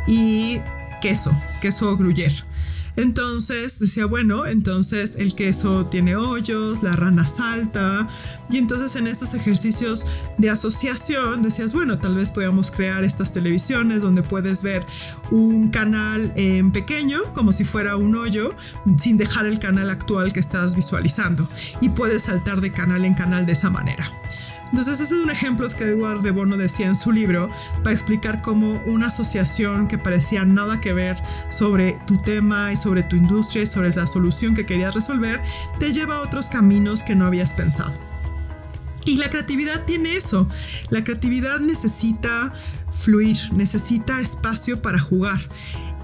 y 0.07 0.61
queso, 1.00 1.37
queso 1.61 1.97
gruyere. 1.97 2.46
Entonces 2.97 3.79
decía, 3.79 4.07
bueno, 4.07 4.47
entonces 4.47 5.17
el 5.17 5.35
queso 5.35 5.87
tiene 5.87 6.17
hoyos, 6.17 6.83
la 6.83 6.97
rana 6.97 7.26
salta. 7.26 8.09
Y 8.50 8.59
entonces 8.59 8.97
en 8.97 9.07
estos 9.07 9.35
ejercicios 9.35 10.07
de 10.38 10.50
asociación 10.50 11.43
decías, 11.43 11.73
bueno, 11.73 11.99
tal 11.99 12.15
vez 12.15 12.31
podamos 12.31 12.71
crear 12.71 13.05
estas 13.05 13.33
televisiones 13.33 14.03
donde 14.03 14.23
puedes 14.23 14.62
ver 14.62 14.87
un 15.31 15.69
canal 15.69 16.33
en 16.37 16.73
pequeño, 16.73 17.23
como 17.35 17.53
si 17.53 17.65
fuera 17.65 17.97
un 17.97 18.15
hoyo, 18.17 18.55
sin 18.99 19.17
dejar 19.17 19.47
el 19.47 19.59
canal 19.59 19.91
actual 19.91 20.33
que 20.33 20.41
estás 20.41 20.75
visualizando. 20.75 21.49
Y 21.81 21.91
puedes 21.91 22.25
saltar 22.25 22.61
de 22.61 22.73
canal 22.73 23.05
en 23.05 23.15
canal 23.15 23.47
de 23.47 23.53
esa 23.53 23.71
manera. 23.71 24.11
Entonces, 24.71 25.01
ese 25.01 25.15
es 25.15 25.21
un 25.21 25.31
ejemplo 25.31 25.69
que 25.69 25.85
Edward 25.85 26.21
de 26.21 26.31
Bono 26.31 26.57
decía 26.57 26.87
en 26.87 26.97
su 26.97 27.13
libro 27.13 27.51
para 27.83 27.93
explicar 27.93 28.43
cómo 28.43 28.83
una 28.87 29.09
asociación 29.09 29.89
que 29.89 29.99
parecía 29.99 30.45
nada 30.45 30.81
que 30.81 30.93
ver 30.93 31.17
sobre 31.51 31.99
tu 32.07 32.19
tema 32.19 32.73
y 32.73 32.77
sobre 32.77 33.03
tu 33.05 33.17
industria 33.17 33.63
y 33.63 33.67
sobre 33.67 33.95
la 33.95 34.07
solución 34.07 34.55
que 34.55 34.67
querías 34.67 34.95
resolver, 34.95 35.41
te 35.79 35.93
lleva 35.93 36.17
a 36.17 36.21
otros 36.21 36.49
caminos 36.49 37.03
que 37.03 37.15
no 37.15 37.27
habías 37.27 37.55
pensado. 37.55 37.93
Y 39.05 39.17
la 39.17 39.31
creatividad 39.31 39.85
tiene 39.85 40.17
eso. 40.17 40.49
La 40.91 41.05
creatividad 41.05 41.61
necesita 41.61 42.53
fluir, 42.93 43.37
necesita 43.53 44.21
espacio 44.21 44.83
para 44.83 44.99
jugar 44.99 45.39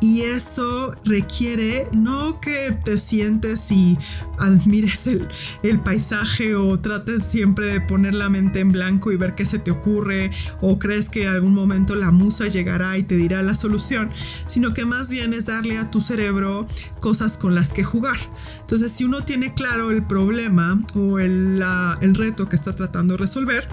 y 0.02 0.22
eso 0.22 0.96
requiere 1.04 1.86
no 1.92 2.40
que 2.40 2.76
te 2.84 2.98
sientes 2.98 3.70
y 3.70 3.96
admires 4.38 5.06
el, 5.06 5.80
paisaje 5.80 6.56
o 6.56 6.78
trates 6.78 7.22
siempre 7.22 7.66
de 7.66 7.80
poner 7.80 8.14
la 8.14 8.28
mente 8.28 8.58
en 8.58 8.72
blanco 8.72 9.12
y 9.12 9.16
ver 9.16 9.36
qué 9.36 9.46
se 9.46 9.60
te 9.60 9.70
ocurre 9.70 10.32
o 10.60 10.78
crees 10.80 11.08
que 11.08 11.28
algún 11.28 11.54
momento 11.54 11.94
la 11.94 12.10
musa 12.10 12.48
llegará 12.48 12.98
y 12.98 13.04
te 13.04 13.14
dirá 13.14 13.42
la 13.42 13.54
solución, 13.54 14.10
sino 14.48 14.74
que 14.74 14.84
más 14.84 15.08
bien 15.08 15.32
es 15.34 15.46
darle 15.46 15.78
a 15.78 15.90
tu 15.90 16.00
cerebro 16.00 16.66
cosas 17.00 17.38
con 17.38 17.54
las 17.54 17.72
que 17.72 17.84
jugar. 17.84 18.18
Entonces, 18.60 18.90
si 18.90 19.04
uno 19.04 19.22
tiene 19.22 19.54
claro 19.54 19.92
el 19.92 20.02
problema 20.02 20.82
o 20.96 21.20
el, 21.20 21.62
el 22.00 22.14
reto 22.14 22.48
que 22.48 22.56
está 22.56 22.72
tratando 22.72 23.14
de 23.14 23.18
resolver, 23.18 23.68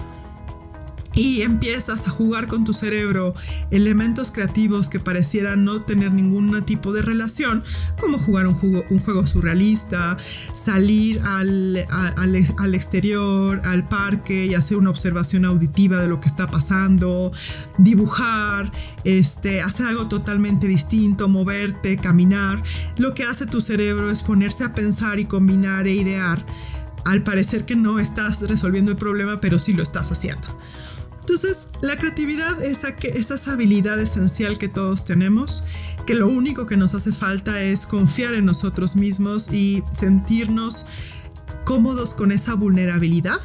y 1.14 1.42
empiezas 1.42 2.06
a 2.06 2.10
jugar 2.10 2.46
con 2.46 2.64
tu 2.64 2.72
cerebro 2.72 3.34
elementos 3.70 4.30
creativos 4.30 4.88
que 4.88 5.00
parecieran 5.00 5.64
no 5.64 5.82
tener 5.82 6.12
ningún 6.12 6.62
tipo 6.64 6.92
de 6.92 7.02
relación, 7.02 7.62
como 7.98 8.18
jugar 8.18 8.46
un 8.46 8.54
juego, 8.54 9.26
surrealista, 9.26 10.16
salir 10.54 11.20
al, 11.20 11.84
al, 11.90 12.74
exterior, 12.74 13.60
al 13.64 13.86
parque 13.88 14.46
y 14.46 14.54
hacer 14.54 14.76
una 14.76 14.90
observación 14.90 15.44
auditiva 15.44 16.00
de 16.00 16.08
lo 16.08 16.20
que 16.20 16.28
está 16.28 16.46
pasando, 16.46 17.32
dibujar, 17.78 18.70
este, 19.04 19.62
hacer 19.62 19.86
algo 19.86 20.08
totalmente 20.08 20.66
distinto, 20.66 21.28
moverte, 21.28 21.96
caminar. 21.96 22.62
Lo 22.96 23.14
que 23.14 23.24
hace 23.24 23.46
tu 23.46 23.60
cerebro 23.60 24.10
es 24.10 24.22
ponerse 24.22 24.64
a 24.64 24.74
pensar 24.74 25.18
y 25.18 25.24
combinar 25.24 25.86
e 25.86 25.92
idear. 25.92 26.44
Al 27.04 27.22
parecer 27.22 27.64
que 27.64 27.76
no 27.76 27.98
estás 27.98 28.42
resolviendo 28.42 28.90
el 28.90 28.96
problema, 28.96 29.40
pero 29.40 29.58
sí 29.58 29.72
lo 29.72 29.82
estás 29.82 30.12
haciendo. 30.12 30.48
Entonces, 31.20 31.68
la 31.80 31.96
creatividad 31.96 32.62
es 32.62 32.82
esa 32.84 33.52
habilidad 33.52 34.00
esencial 34.00 34.58
que 34.58 34.68
todos 34.68 35.04
tenemos, 35.04 35.62
que 36.06 36.14
lo 36.14 36.28
único 36.28 36.66
que 36.66 36.76
nos 36.76 36.94
hace 36.94 37.12
falta 37.12 37.62
es 37.62 37.86
confiar 37.86 38.34
en 38.34 38.46
nosotros 38.46 38.96
mismos 38.96 39.52
y 39.52 39.82
sentirnos 39.92 40.86
cómodos 41.64 42.14
con 42.14 42.32
esa 42.32 42.54
vulnerabilidad 42.54 43.40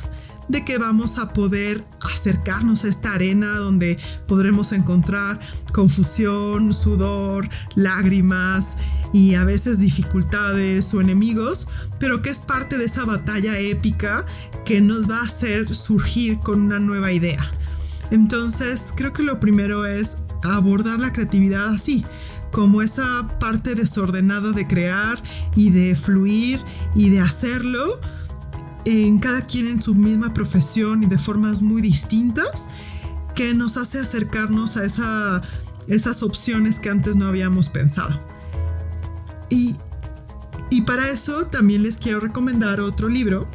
de 0.48 0.64
que 0.64 0.78
vamos 0.78 1.18
a 1.18 1.34
poder 1.34 1.84
acercarnos 2.02 2.86
a 2.86 2.90
esta 2.90 3.14
arena 3.14 3.56
donde 3.58 3.98
podremos 4.28 4.72
encontrar 4.72 5.40
confusión, 5.74 6.74
sudor, 6.74 7.50
lágrimas 7.76 8.76
y 9.12 9.36
a 9.36 9.44
veces 9.44 9.80
dificultades 9.80 10.94
o 10.94 11.02
enemigos, 11.02 11.68
pero 12.00 12.22
que 12.22 12.30
es 12.30 12.42
parte 12.42 12.78
de 12.78 12.86
esa 12.86 13.06
batalla 13.06 13.58
épica 13.58 14.26
que 14.66 14.82
nos 14.82 15.10
va 15.10 15.20
a 15.20 15.26
hacer 15.26 15.74
surgir 15.74 16.38
con 16.40 16.62
una 16.62 16.80
nueva 16.80 17.12
idea. 17.12 17.52
Entonces, 18.12 18.92
creo 18.96 19.14
que 19.14 19.24
lo 19.24 19.40
primero 19.40 19.86
es 19.86 20.18
abordar 20.44 21.00
la 21.00 21.12
creatividad 21.12 21.68
así, 21.70 22.06
como 22.52 22.82
esa 22.82 23.28
parte 23.40 23.76
desordenada 23.76 24.52
de 24.52 24.68
crear 24.68 25.22
y 25.56 25.72
de 25.72 25.96
fluir 25.96 26.62
y 26.94 27.10
de 27.10 27.20
hacerlo 27.20 28.00
en 28.86 29.20
cada 29.20 29.42
quien 29.42 29.68
en 29.68 29.82
su 29.82 29.96
misma 29.96 30.34
profesión 30.34 31.04
y 31.04 31.08
de 31.08 31.18
formas 31.18 31.62
muy 31.62 31.82
distintas 31.82 32.70
que 33.34 33.54
nos 33.54 33.78
hace 33.78 34.00
acercarnos 34.00 34.78
a 34.78 35.42
esas 35.88 36.24
opciones 36.24 36.80
que 36.80 36.90
antes 36.90 37.16
no 37.16 37.28
habíamos 37.28 37.70
pensado. 37.70 38.20
Y, 39.50 39.76
para 40.86 41.10
eso 41.10 41.46
también 41.48 41.84
les 41.84 41.98
quiero 41.98 42.20
recomendar 42.20 42.80
otro 42.80 43.08
libro 43.10 43.48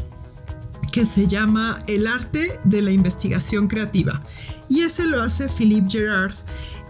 que 0.93 1.07
se 1.07 1.27
llama 1.27 1.79
El 1.87 2.07
arte 2.07 2.59
de 2.65 2.83
la 2.83 2.91
investigación 2.91 3.69
creativa. 3.69 4.23
Y 4.69 4.83
ese 4.83 5.07
lo 5.07 5.23
hace 5.23 5.49
Philippe 5.49 5.91
Gerard 5.91 6.35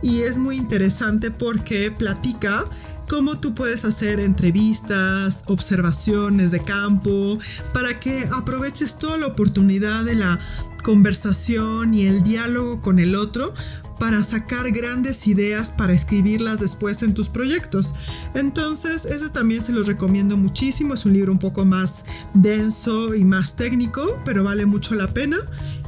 y 0.03 0.23
es 0.23 0.39
muy 0.39 0.57
interesante 0.57 1.31
porque 1.31 1.91
platica 1.91 2.65
cómo 3.09 3.39
tú 3.39 3.55
puedes 3.55 3.85
hacer 3.85 4.21
entrevistas, 4.21 5.43
observaciones 5.47 6.53
de 6.53 6.61
campo, 6.61 7.39
para 7.75 7.99
que 7.99 8.29
aproveches 8.33 8.97
toda 8.97 9.19
la 9.19 9.27
oportunidad 9.27 10.05
de 10.05 10.15
la 10.15 10.39
conversación 10.85 11.93
y 11.93 12.07
el 12.07 12.23
diálogo 12.23 12.81
con 12.81 12.99
el 12.99 13.17
otro 13.17 13.53
para 14.01 14.25
sacar 14.25 14.71
grandes 14.73 15.27
ideas 15.27 15.71
para 15.71 15.93
escribirlas 15.93 16.59
después 16.59 17.03
en 17.03 17.13
tus 17.13 17.29
proyectos. 17.29 17.95
Entonces, 18.35 19.05
ese 19.05 19.29
también 19.29 19.63
se 19.63 19.73
los 19.73 19.87
recomiendo 19.87 20.39
muchísimo. 20.39 20.95
Es 20.95 21.05
un 21.05 21.13
libro 21.13 21.31
un 21.31 21.39
poco 21.39 21.67
más 21.67 22.03
denso 22.33 23.15
y 23.15 23.25
más 23.25 23.55
técnico, 23.55 24.19
pero 24.25 24.43
vale 24.43 24.65
mucho 24.65 24.95
la 24.95 25.07
pena. 25.07 25.37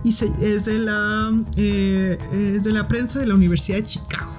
Y 0.04 0.10
es, 0.42 0.66
de 0.66 0.78
la, 0.78 1.32
eh, 1.56 2.18
es 2.32 2.62
de 2.62 2.72
la 2.72 2.86
prensa 2.86 3.18
de 3.18 3.26
la 3.26 3.34
Universidad 3.34 3.78
de 3.78 3.84
Chicago. 3.84 4.36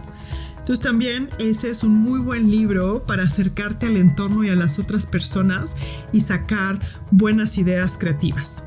Entonces 0.60 0.80
también 0.80 1.30
ese 1.40 1.72
es 1.72 1.84
un 1.84 1.96
muy 1.96 2.20
buen 2.20 2.50
libro 2.50 3.04
para 3.06 3.24
acercarte 3.24 3.88
al 3.88 3.98
entorno 3.98 4.44
y 4.44 4.50
a 4.50 4.56
las 4.56 4.78
otras 4.80 5.06
personas 5.06 5.76
y 6.14 6.22
sacar 6.22 6.80
buenas 7.12 7.58
ideas 7.58 7.98
creativas. 7.98 8.64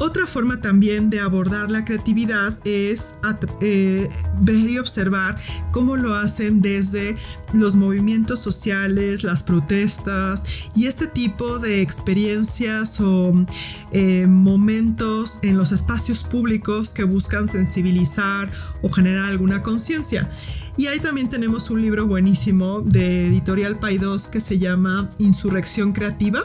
Otra 0.00 0.26
forma 0.26 0.62
también 0.62 1.10
de 1.10 1.20
abordar 1.20 1.70
la 1.70 1.84
creatividad 1.84 2.58
es 2.64 3.14
eh, 3.60 4.08
ver 4.40 4.56
y 4.56 4.78
observar 4.78 5.36
cómo 5.72 5.94
lo 5.94 6.14
hacen 6.14 6.62
desde 6.62 7.16
los 7.52 7.76
movimientos 7.76 8.40
sociales, 8.40 9.24
las 9.24 9.42
protestas 9.42 10.42
y 10.74 10.86
este 10.86 11.06
tipo 11.06 11.58
de 11.58 11.82
experiencias 11.82 12.98
o 12.98 13.44
eh, 13.92 14.26
momentos 14.26 15.38
en 15.42 15.58
los 15.58 15.70
espacios 15.70 16.24
públicos 16.24 16.94
que 16.94 17.04
buscan 17.04 17.46
sensibilizar 17.46 18.48
o 18.80 18.88
generar 18.88 19.26
alguna 19.26 19.62
conciencia. 19.62 20.30
Y 20.76 20.86
ahí 20.86 21.00
también 21.00 21.28
tenemos 21.28 21.68
un 21.70 21.82
libro 21.82 22.06
buenísimo 22.06 22.80
de 22.80 23.26
Editorial 23.26 23.78
Paidós 23.78 24.28
que 24.28 24.40
se 24.40 24.58
llama 24.58 25.10
Insurrección 25.18 25.92
Creativa. 25.92 26.44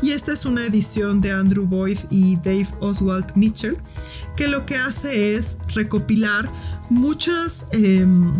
Y 0.00 0.12
esta 0.12 0.32
es 0.32 0.44
una 0.44 0.66
edición 0.66 1.20
de 1.20 1.32
Andrew 1.32 1.66
Boyd 1.66 1.98
y 2.10 2.36
Dave 2.36 2.68
Oswald 2.80 3.34
Mitchell, 3.34 3.76
que 4.36 4.48
lo 4.48 4.64
que 4.64 4.76
hace 4.76 5.34
es 5.34 5.58
recopilar 5.74 6.48
muchas 6.88 7.66
em, 7.72 8.32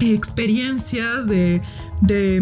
experiencias 0.00 1.26
de, 1.26 1.60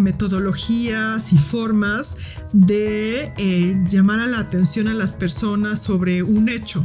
metodologías 0.01 1.33
y 1.33 1.39
formas 1.39 2.17
de 2.53 3.33
eh, 3.37 3.85
llamar 3.89 4.21
a 4.21 4.27
la 4.27 4.39
atención 4.39 4.89
a 4.89 4.95
las 4.95 5.13
personas 5.13 5.83
sobre 5.83 6.23
un 6.23 6.49
hecho. 6.49 6.85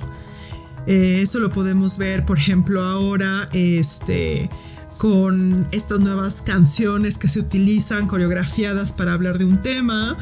Eh, 0.86 1.20
eso 1.22 1.40
lo 1.40 1.50
podemos 1.50 1.98
ver, 1.98 2.26
por 2.26 2.38
ejemplo, 2.38 2.84
ahora, 2.84 3.48
este 3.54 4.50
con 4.98 5.68
estas 5.72 6.00
nuevas 6.00 6.42
canciones 6.42 7.18
que 7.18 7.28
se 7.28 7.40
utilizan 7.40 8.08
coreografiadas 8.08 8.92
para 8.92 9.14
hablar 9.14 9.38
de 9.38 9.46
un 9.46 9.62
tema. 9.62 10.18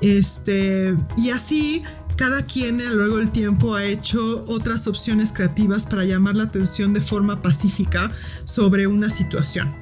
Este, 0.00 0.94
y 1.16 1.30
así 1.30 1.82
cada 2.16 2.44
quien 2.44 2.80
a 2.80 2.90
lo 2.90 3.00
largo 3.00 3.16
del 3.16 3.32
tiempo 3.32 3.74
ha 3.74 3.84
hecho 3.84 4.44
otras 4.46 4.86
opciones 4.86 5.32
creativas 5.32 5.86
para 5.86 6.04
llamar 6.04 6.36
la 6.36 6.44
atención 6.44 6.92
de 6.92 7.00
forma 7.00 7.40
pacífica 7.40 8.10
sobre 8.44 8.86
una 8.86 9.10
situación. 9.10 9.74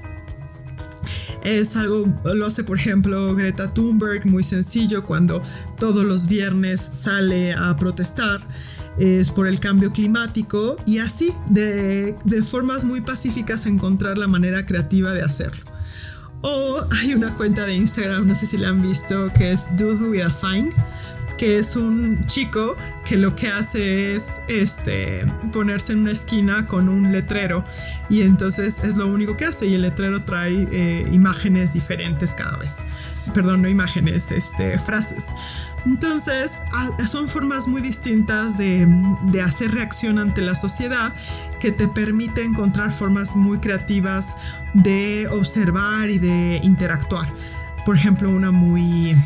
Es 1.43 1.75
algo, 1.75 2.05
lo 2.25 2.47
hace 2.47 2.63
por 2.63 2.79
ejemplo 2.79 3.35
Greta 3.35 3.73
Thunberg, 3.73 4.27
muy 4.27 4.45
sencillo, 4.45 5.03
cuando 5.03 5.43
todos 5.79 6.05
los 6.05 6.27
viernes 6.27 6.91
sale 6.93 7.53
a 7.55 7.75
protestar 7.77 8.41
es 9.01 9.31
por 9.31 9.47
el 9.47 9.59
cambio 9.61 9.91
climático 9.91 10.77
y 10.85 10.99
así, 10.99 11.33
de, 11.49 12.15
formas 12.45 12.85
muy 12.85 13.01
pacíficas, 13.01 13.65
encontrar 13.65 14.19
la 14.19 14.27
manera 14.27 14.67
creativa 14.67 15.13
de 15.13 15.23
hacerlo. 15.23 15.65
O 16.43 16.85
hay 16.91 17.15
una 17.15 17.35
cuenta 17.35 17.65
de 17.65 17.75
Instagram, 17.75 18.27
no 18.27 18.35
sé 18.35 18.47
si 18.47 18.59
la 18.59 18.69
han 18.69 18.83
visto, 18.83 19.29
que 19.37 19.53
es 19.53 19.69
Dude 19.77 20.09
with 20.09 20.21
a 20.21 20.31
Sign, 20.31 20.73
que 21.39 21.59
es 21.59 21.77
un 21.77 22.27
chico 22.27 22.77
que 23.07 23.17
lo 23.17 23.35
que 23.35 23.49
hace 23.49 24.15
es 24.15 24.43
este, 24.49 25.25
ponerse 25.51 25.93
en 25.93 26.01
una 26.01 26.13
esquina 26.13 26.67
con 26.67 26.87
un 26.91 27.13
letrero 27.13 27.65
y 28.11 28.21
entonces 28.21 28.79
es 28.85 28.95
lo 28.97 29.07
único 29.07 29.39
que 29.39 29.47
hace 29.47 29.67
y 29.67 29.75
el 29.75 29.83
letrero 29.83 30.23
trae 30.23 30.69
eh, 30.71 31.09
imágenes 31.11 31.73
diferentes 31.73 32.35
cada 32.35 32.59
vez. 32.59 32.85
Perdón, 33.33 33.63
no 33.63 33.69
imágenes, 33.69 34.31
este, 34.31 34.79
frases. 34.81 35.25
Entonces, 35.87 36.53
son 37.07 37.29
formas 37.29 37.67
muy 37.67 37.81
distintas 37.81 38.59
de, 38.59 38.87
hacer 39.43 39.73
reacción 39.73 40.19
ante 40.19 40.43
la 40.43 40.55
sociedad 40.55 41.15
que 41.61 41.73
te 41.73 41.89
permite 41.89 42.43
encontrar 42.45 42.93
formas 42.93 43.35
muy 43.35 43.59
creativas 43.59 44.37
de 44.75 45.27
observar 45.31 46.11
y 46.11 46.19
de 46.19 46.61
interactuar. 46.63 47.29
Por 47.85 47.97
ejemplo, 47.97 48.31
una 48.31 48.51
muy 48.51 49.17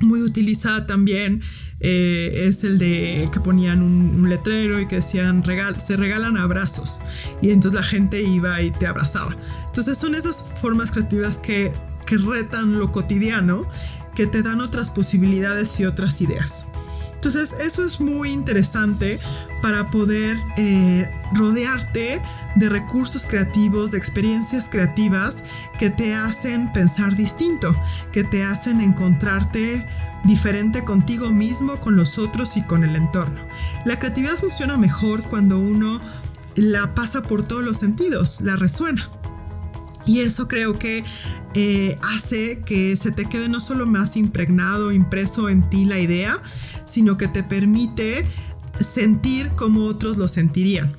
muy 0.00 0.22
utilizada 0.22 0.86
también 0.86 1.42
eh, 1.80 2.46
es 2.48 2.62
el 2.64 2.78
de 2.78 3.28
que 3.32 3.40
ponían 3.40 3.82
un, 3.82 4.28
letrero 4.28 4.80
y 4.80 4.86
que 4.86 4.96
decían 4.96 5.42
se 5.78 5.96
regalan 5.96 6.36
abrazos 6.36 7.00
y 7.40 7.50
entonces 7.50 7.80
la 7.80 7.84
gente 7.84 8.20
iba 8.20 8.60
y 8.62 8.70
te 8.70 8.86
abrazaba. 8.86 9.36
Entonces 9.66 9.98
son 9.98 10.14
esas 10.14 10.44
formas 10.60 10.90
creativas 10.90 11.38
que, 11.38 11.72
que 12.06 12.16
retan 12.16 12.78
lo 12.78 12.90
cotidiano, 12.92 13.62
que 14.18 14.26
te 14.26 14.42
dan 14.42 14.60
otras 14.60 14.90
posibilidades 14.90 15.78
y 15.78 15.86
otras 15.86 16.20
ideas. 16.20 16.66
Entonces 17.14 17.54
eso 17.60 17.86
es 17.86 18.00
muy 18.00 18.30
interesante 18.30 19.20
para 19.62 19.92
poder 19.92 20.36
eh, 20.56 21.08
rodearte 21.34 22.20
de 22.56 22.68
recursos 22.68 23.24
creativos, 23.26 23.92
de 23.92 23.98
experiencias 23.98 24.66
creativas 24.68 25.44
que 25.78 25.90
te 25.90 26.16
hacen 26.16 26.72
pensar 26.72 27.14
distinto, 27.14 27.76
que 28.10 28.24
te 28.24 28.42
hacen 28.42 28.80
encontrarte 28.80 29.86
diferente 30.24 30.82
contigo 30.82 31.30
mismo, 31.30 31.76
con 31.76 31.94
los 31.94 32.18
otros 32.18 32.56
y 32.56 32.62
con 32.62 32.82
el 32.82 32.96
entorno. 32.96 33.40
La 33.84 34.00
creatividad 34.00 34.36
funciona 34.36 34.76
mejor 34.76 35.22
cuando 35.22 35.60
uno 35.60 36.00
la 36.56 36.92
pasa 36.92 37.22
por 37.22 37.44
todos 37.44 37.62
los 37.62 37.78
sentidos, 37.78 38.40
la 38.40 38.56
resuena. 38.56 39.08
Y 40.08 40.20
eso 40.20 40.48
creo 40.48 40.72
que 40.78 41.04
eh, 41.52 41.98
hace 42.14 42.60
que 42.60 42.96
se 42.96 43.12
te 43.12 43.26
quede 43.26 43.50
no 43.50 43.60
solo 43.60 43.84
más 43.84 44.16
impregnado, 44.16 44.90
impreso 44.90 45.50
en 45.50 45.68
ti 45.68 45.84
la 45.84 45.98
idea, 45.98 46.40
sino 46.86 47.18
que 47.18 47.28
te 47.28 47.42
permite 47.42 48.24
sentir 48.80 49.50
como 49.50 49.84
otros 49.84 50.16
lo 50.16 50.26
sentirían. 50.26 50.90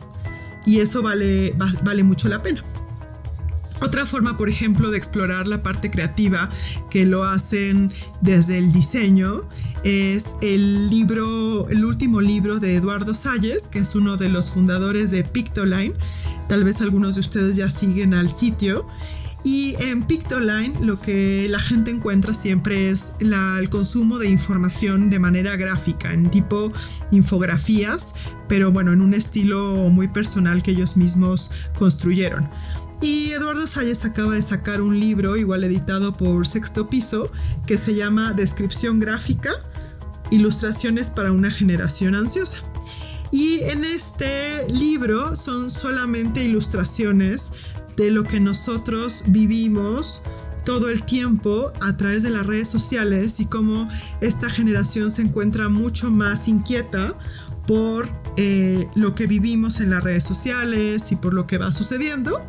Y 0.63 0.80
eso 0.80 1.01
vale, 1.01 1.56
vale 1.84 2.04
mucho 2.04 2.30
la 2.30 2.44
pena. 2.44 2.63
Otra 3.82 4.06
forma, 4.06 4.38
por 4.38 4.48
ejemplo, 4.48 4.92
de 4.92 5.00
explorar 5.00 5.48
la 5.48 5.63
parte 5.63 5.89
creativa 5.89 6.50
que 6.92 7.04
lo 7.04 7.24
hacen 7.24 7.92
desde 8.22 8.60
el 8.60 8.72
diseño 8.72 9.42
es 9.84 10.36
el 10.42 10.88
libro, 10.88 11.68
el 11.70 11.84
último 11.84 12.22
libro 12.22 12.60
de 12.60 12.75
Eduardo 12.75 13.16
Salles, 13.16 13.68
que 13.68 13.80
es 13.80 13.96
uno 13.96 14.18
de 14.18 14.30
los 14.30 14.51
fundadores 14.51 15.10
de 15.10 15.24
Pictoline. 15.24 15.95
Tal 16.49 16.65
vez 16.65 16.81
algunos 16.81 17.15
de 17.15 17.21
ustedes 17.21 17.55
ya 17.55 17.69
siguen 17.69 18.13
al 18.13 18.29
sitio. 18.29 18.85
Y 19.45 19.75
en 19.79 20.03
Pictoline 20.03 20.73
lo 20.81 20.99
que 20.99 21.47
la 21.47 21.62
gente 21.62 21.91
encuentra 21.91 22.33
siempre 22.33 22.89
es 22.89 23.13
el 23.19 23.69
consumo 23.69 24.17
de 24.17 24.27
información 24.27 25.09
de 25.09 25.17
manera 25.17 25.55
gráfica, 25.55 26.13
en 26.13 26.29
tipo 26.29 26.73
infografías, 27.12 28.13
pero 28.49 28.69
bueno, 28.69 28.91
en 28.91 29.01
un 29.01 29.13
estilo 29.13 29.89
muy 29.89 30.09
personal 30.09 30.62
que 30.62 30.71
ellos 30.71 30.97
mismos 30.97 31.51
construyeron. 31.77 32.49
Y 33.01 33.31
Eduardo 33.31 33.65
Salles 33.65 34.03
acaba 34.03 34.33
de 34.33 34.41
sacar 34.41 34.81
un 34.81 34.99
libro, 34.99 35.38
igual 35.38 35.63
editado 35.63 36.12
por 36.12 36.45
Sexto 36.45 36.89
Piso, 36.89 37.31
que 37.65 37.77
se 37.77 37.95
llama 37.95 38.33
Descripción 38.33 38.99
Gráfica, 38.99 39.51
Ilustraciones 40.31 41.09
para 41.09 41.31
una 41.31 41.49
generación 41.49 42.13
ansiosa. 42.13 42.57
Y 43.32 43.62
en 43.62 43.86
este 43.86 44.68
libro 44.70 45.36
son 45.36 45.70
solamente 45.70 46.44
ilustraciones 46.44 47.52
de 47.96 48.10
lo 48.12 48.24
que 48.24 48.39
nosotros 48.39 49.24
vivimos 49.28 50.22
todo 50.65 50.89
el 50.89 51.04
tiempo 51.04 51.72
a 51.82 51.96
través 51.98 52.24
de 52.24 52.30
las 52.30 52.46
redes 52.46 52.68
sociales 52.68 53.39
y 53.39 53.46
cómo 53.46 53.89
esta 54.22 54.50
generación 54.50 55.12
se 55.12 55.22
encuentra 55.22 55.70
mucho 55.70 56.10
más 56.10 56.48
inquieta 56.48 57.13
por 57.68 58.10
eh, 58.38 58.88
lo 58.96 59.13
que 59.13 59.28
vivimos 59.28 59.80
en 59.80 59.92
las 59.92 60.04
redes 60.04 60.24
sociales 60.24 61.12
y 61.12 61.15
por 61.15 61.34
lo 61.34 61.46
que 61.46 61.58
va 61.58 61.72
sucediendo. 61.72 62.42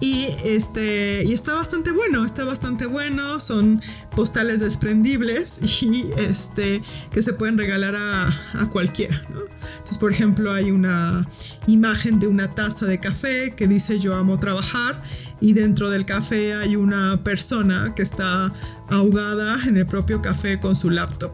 Y, 0.00 0.26
este, 0.44 1.24
y 1.24 1.32
está 1.32 1.54
bastante 1.54 1.90
bueno, 1.90 2.24
está 2.24 2.44
bastante 2.44 2.84
bueno, 2.86 3.40
son 3.40 3.80
postales 4.14 4.60
desprendibles 4.60 5.58
y 5.82 6.10
este, 6.18 6.82
que 7.10 7.22
se 7.22 7.32
pueden 7.32 7.56
regalar 7.56 7.96
a, 7.96 8.28
a 8.60 8.70
cualquiera. 8.70 9.22
Entonces, 9.28 9.98
por 9.98 10.12
ejemplo, 10.12 10.52
hay 10.52 10.70
una 10.70 11.26
imagen 11.66 12.20
de 12.20 12.26
una 12.26 12.50
taza 12.50 12.86
de 12.86 13.00
café 13.00 13.52
que 13.56 13.66
dice 13.66 13.98
yo 13.98 14.14
amo 14.14 14.38
trabajar 14.38 15.00
y 15.40 15.52
dentro 15.52 15.90
del 15.90 16.04
café 16.04 16.54
hay 16.54 16.76
una 16.76 17.22
persona 17.22 17.92
que 17.94 18.02
está 18.02 18.52
ahogada 18.88 19.58
en 19.66 19.76
el 19.76 19.86
propio 19.86 20.20
café 20.22 20.58
con 20.60 20.76
su 20.76 20.90
laptop. 20.90 21.32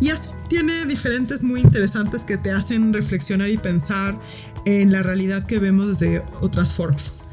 Y 0.00 0.10
así 0.10 0.28
tiene 0.48 0.86
diferentes 0.86 1.42
muy 1.42 1.60
interesantes 1.60 2.24
que 2.24 2.36
te 2.36 2.50
hacen 2.50 2.92
reflexionar 2.92 3.48
y 3.48 3.58
pensar 3.58 4.18
en 4.64 4.92
la 4.92 5.02
realidad 5.02 5.44
que 5.44 5.58
vemos 5.58 5.98
de 5.98 6.22
otras 6.40 6.72
formas. 6.72 7.24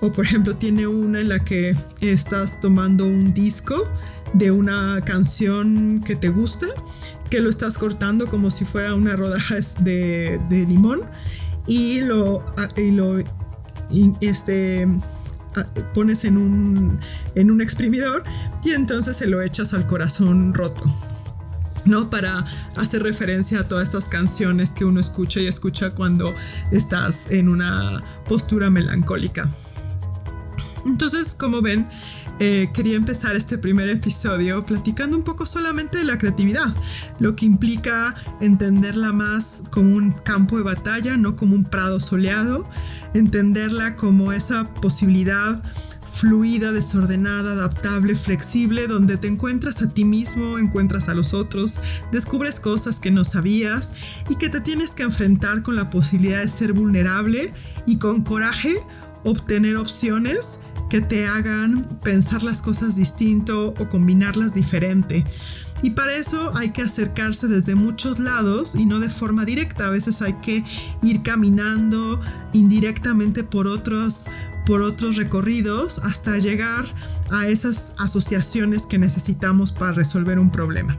O 0.00 0.10
por 0.10 0.24
ejemplo 0.24 0.56
tiene 0.56 0.86
una 0.86 1.20
en 1.20 1.28
la 1.28 1.38
que 1.40 1.76
estás 2.00 2.58
tomando 2.60 3.04
un 3.04 3.34
disco 3.34 3.88
de 4.32 4.50
una 4.50 5.00
canción 5.04 6.02
que 6.04 6.16
te 6.16 6.28
gusta, 6.28 6.66
que 7.28 7.40
lo 7.40 7.50
estás 7.50 7.76
cortando 7.76 8.26
como 8.26 8.50
si 8.50 8.64
fuera 8.64 8.94
una 8.94 9.14
rodaja 9.16 9.56
de, 9.80 10.40
limón 10.50 11.02
y 11.66 12.00
lo, 12.00 12.44
lo 12.76 13.18
este, 14.20 14.88
pones 15.94 16.24
en 16.24 16.36
un, 16.36 16.98
en 17.34 17.50
un 17.50 17.60
exprimidor 17.60 18.22
y 18.64 18.70
entonces 18.70 19.16
se 19.16 19.26
lo 19.26 19.42
echas 19.42 19.72
al 19.72 19.86
corazón 19.86 20.54
roto. 20.54 20.84
¿no? 21.86 22.10
Para 22.10 22.44
hacer 22.76 23.02
referencia 23.02 23.60
a 23.60 23.64
todas 23.64 23.84
estas 23.84 24.06
canciones 24.06 24.72
que 24.72 24.84
uno 24.84 25.00
escucha 25.00 25.40
y 25.40 25.46
escucha 25.46 25.90
cuando 25.90 26.34
estás 26.72 27.24
en 27.30 27.48
una 27.48 28.02
postura 28.28 28.68
melancólica. 28.68 29.48
Entonces, 30.84 31.34
como 31.38 31.60
ven, 31.62 31.88
eh, 32.38 32.68
quería 32.72 32.96
empezar 32.96 33.36
este 33.36 33.58
primer 33.58 33.88
episodio 33.88 34.64
platicando 34.64 35.16
un 35.16 35.22
poco 35.22 35.46
solamente 35.46 35.98
de 35.98 36.04
la 36.04 36.18
creatividad, 36.18 36.74
lo 37.18 37.36
que 37.36 37.46
implica 37.46 38.14
entenderla 38.40 39.12
más 39.12 39.62
como 39.70 39.94
un 39.96 40.12
campo 40.12 40.56
de 40.56 40.62
batalla, 40.62 41.16
no 41.16 41.36
como 41.36 41.54
un 41.54 41.64
prado 41.64 42.00
soleado, 42.00 42.68
entenderla 43.12 43.96
como 43.96 44.32
esa 44.32 44.64
posibilidad 44.74 45.62
fluida, 46.12 46.72
desordenada, 46.72 47.52
adaptable, 47.52 48.14
flexible, 48.14 48.86
donde 48.86 49.16
te 49.16 49.28
encuentras 49.28 49.80
a 49.80 49.88
ti 49.88 50.04
mismo, 50.04 50.58
encuentras 50.58 51.08
a 51.08 51.14
los 51.14 51.32
otros, 51.32 51.80
descubres 52.12 52.60
cosas 52.60 52.98
que 52.98 53.10
no 53.10 53.24
sabías 53.24 53.92
y 54.28 54.36
que 54.36 54.48
te 54.48 54.60
tienes 54.60 54.92
que 54.92 55.04
enfrentar 55.04 55.62
con 55.62 55.76
la 55.76 55.88
posibilidad 55.88 56.40
de 56.40 56.48
ser 56.48 56.72
vulnerable 56.72 57.52
y 57.86 57.96
con 57.96 58.22
coraje 58.22 58.76
obtener 59.24 59.76
opciones 59.76 60.58
que 60.88 61.00
te 61.00 61.26
hagan 61.26 61.84
pensar 62.02 62.42
las 62.42 62.60
cosas 62.60 62.96
distinto 62.96 63.74
o 63.78 63.88
combinarlas 63.88 64.54
diferente. 64.54 65.24
Y 65.82 65.90
para 65.90 66.12
eso 66.14 66.50
hay 66.54 66.70
que 66.70 66.82
acercarse 66.82 67.46
desde 67.48 67.74
muchos 67.74 68.18
lados 68.18 68.74
y 68.74 68.84
no 68.84 68.98
de 68.98 69.08
forma 69.08 69.44
directa. 69.44 69.86
A 69.86 69.90
veces 69.90 70.20
hay 70.20 70.34
que 70.34 70.64
ir 71.02 71.22
caminando 71.22 72.20
indirectamente 72.52 73.44
por 73.44 73.66
otros, 73.66 74.26
por 74.66 74.82
otros 74.82 75.16
recorridos 75.16 75.98
hasta 76.00 76.36
llegar 76.38 76.84
a 77.30 77.48
esas 77.48 77.94
asociaciones 77.98 78.84
que 78.84 78.98
necesitamos 78.98 79.72
para 79.72 79.92
resolver 79.92 80.38
un 80.38 80.50
problema. 80.50 80.98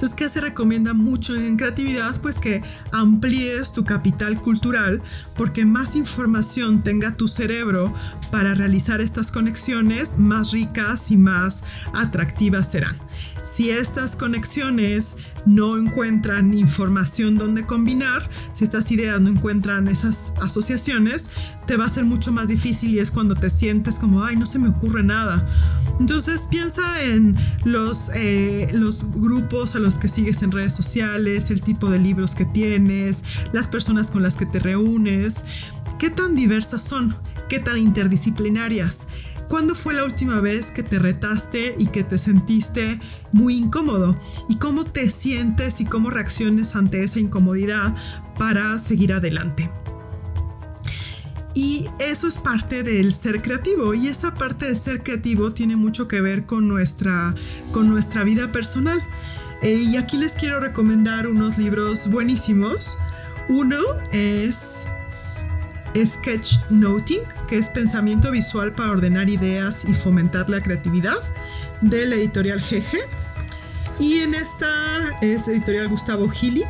Entonces, 0.00 0.16
¿qué 0.16 0.28
se 0.30 0.40
recomienda 0.40 0.94
mucho 0.94 1.36
en 1.36 1.58
creatividad? 1.58 2.18
Pues 2.22 2.38
que 2.38 2.62
amplíes 2.90 3.70
tu 3.70 3.84
capital 3.84 4.40
cultural 4.40 5.02
porque 5.36 5.66
más 5.66 5.94
información 5.94 6.82
tenga 6.82 7.12
tu 7.12 7.28
cerebro 7.28 7.92
para 8.30 8.54
realizar 8.54 9.02
estas 9.02 9.30
conexiones, 9.30 10.18
más 10.18 10.52
ricas 10.52 11.10
y 11.10 11.18
más 11.18 11.62
atractivas 11.92 12.70
serán. 12.70 12.96
Si 13.60 13.70
estas 13.70 14.16
conexiones 14.16 15.18
no 15.44 15.76
encuentran 15.76 16.54
información 16.54 17.36
donde 17.36 17.66
combinar, 17.66 18.26
si 18.54 18.64
estas 18.64 18.90
ideas 18.90 19.20
no 19.20 19.28
encuentran 19.28 19.86
esas 19.86 20.32
asociaciones, 20.40 21.28
te 21.66 21.76
va 21.76 21.84
a 21.84 21.90
ser 21.90 22.04
mucho 22.04 22.32
más 22.32 22.48
difícil 22.48 22.94
y 22.94 23.00
es 23.00 23.10
cuando 23.10 23.34
te 23.34 23.50
sientes 23.50 23.98
como, 23.98 24.24
ay, 24.24 24.36
no 24.36 24.46
se 24.46 24.58
me 24.58 24.70
ocurre 24.70 25.02
nada. 25.02 25.46
Entonces 26.00 26.46
piensa 26.50 27.02
en 27.02 27.36
los, 27.64 28.10
eh, 28.14 28.70
los 28.72 29.04
grupos 29.12 29.74
a 29.74 29.78
los 29.78 29.96
que 29.96 30.08
sigues 30.08 30.40
en 30.40 30.52
redes 30.52 30.72
sociales, 30.72 31.50
el 31.50 31.60
tipo 31.60 31.90
de 31.90 31.98
libros 31.98 32.34
que 32.34 32.46
tienes, 32.46 33.22
las 33.52 33.68
personas 33.68 34.10
con 34.10 34.22
las 34.22 34.38
que 34.38 34.46
te 34.46 34.58
reúnes, 34.58 35.44
qué 35.98 36.08
tan 36.08 36.34
diversas 36.34 36.80
son, 36.80 37.14
qué 37.50 37.58
tan 37.58 37.76
interdisciplinarias. 37.76 39.06
¿Cuándo 39.50 39.74
fue 39.74 39.94
la 39.94 40.04
última 40.04 40.40
vez 40.40 40.70
que 40.70 40.84
te 40.84 41.00
retaste 41.00 41.74
y 41.76 41.88
que 41.88 42.04
te 42.04 42.18
sentiste 42.18 43.00
muy 43.32 43.56
incómodo? 43.56 44.16
¿Y 44.48 44.58
cómo 44.58 44.84
te 44.84 45.10
sientes 45.10 45.80
y 45.80 45.84
cómo 45.84 46.08
reacciones 46.08 46.76
ante 46.76 47.02
esa 47.02 47.18
incomodidad 47.18 47.92
para 48.38 48.78
seguir 48.78 49.12
adelante? 49.12 49.68
Y 51.52 51.86
eso 51.98 52.28
es 52.28 52.38
parte 52.38 52.84
del 52.84 53.12
ser 53.12 53.42
creativo 53.42 53.92
y 53.92 54.06
esa 54.06 54.34
parte 54.34 54.66
del 54.66 54.78
ser 54.78 55.02
creativo 55.02 55.50
tiene 55.50 55.74
mucho 55.74 56.06
que 56.06 56.20
ver 56.20 56.46
con 56.46 56.68
nuestra, 56.68 57.34
con 57.72 57.88
nuestra 57.88 58.22
vida 58.22 58.52
personal. 58.52 59.02
Eh, 59.62 59.74
y 59.74 59.96
aquí 59.96 60.16
les 60.16 60.32
quiero 60.34 60.60
recomendar 60.60 61.26
unos 61.26 61.58
libros 61.58 62.08
buenísimos. 62.08 62.96
Uno 63.48 63.80
es 64.12 64.79
Sketchnoting, 65.94 67.22
que 67.48 67.58
es 67.58 67.68
pensamiento 67.68 68.30
visual 68.30 68.72
para 68.72 68.90
ordenar 68.90 69.28
ideas 69.28 69.84
y 69.86 69.94
fomentar 69.94 70.48
la 70.48 70.60
creatividad, 70.60 71.18
de 71.80 72.06
la 72.06 72.16
editorial 72.16 72.60
GG. 72.60 72.98
Y 73.98 74.18
en 74.18 74.34
esta 74.34 74.68
es 75.20 75.46
editorial 75.48 75.88
Gustavo 75.88 76.28
Gili. 76.28 76.64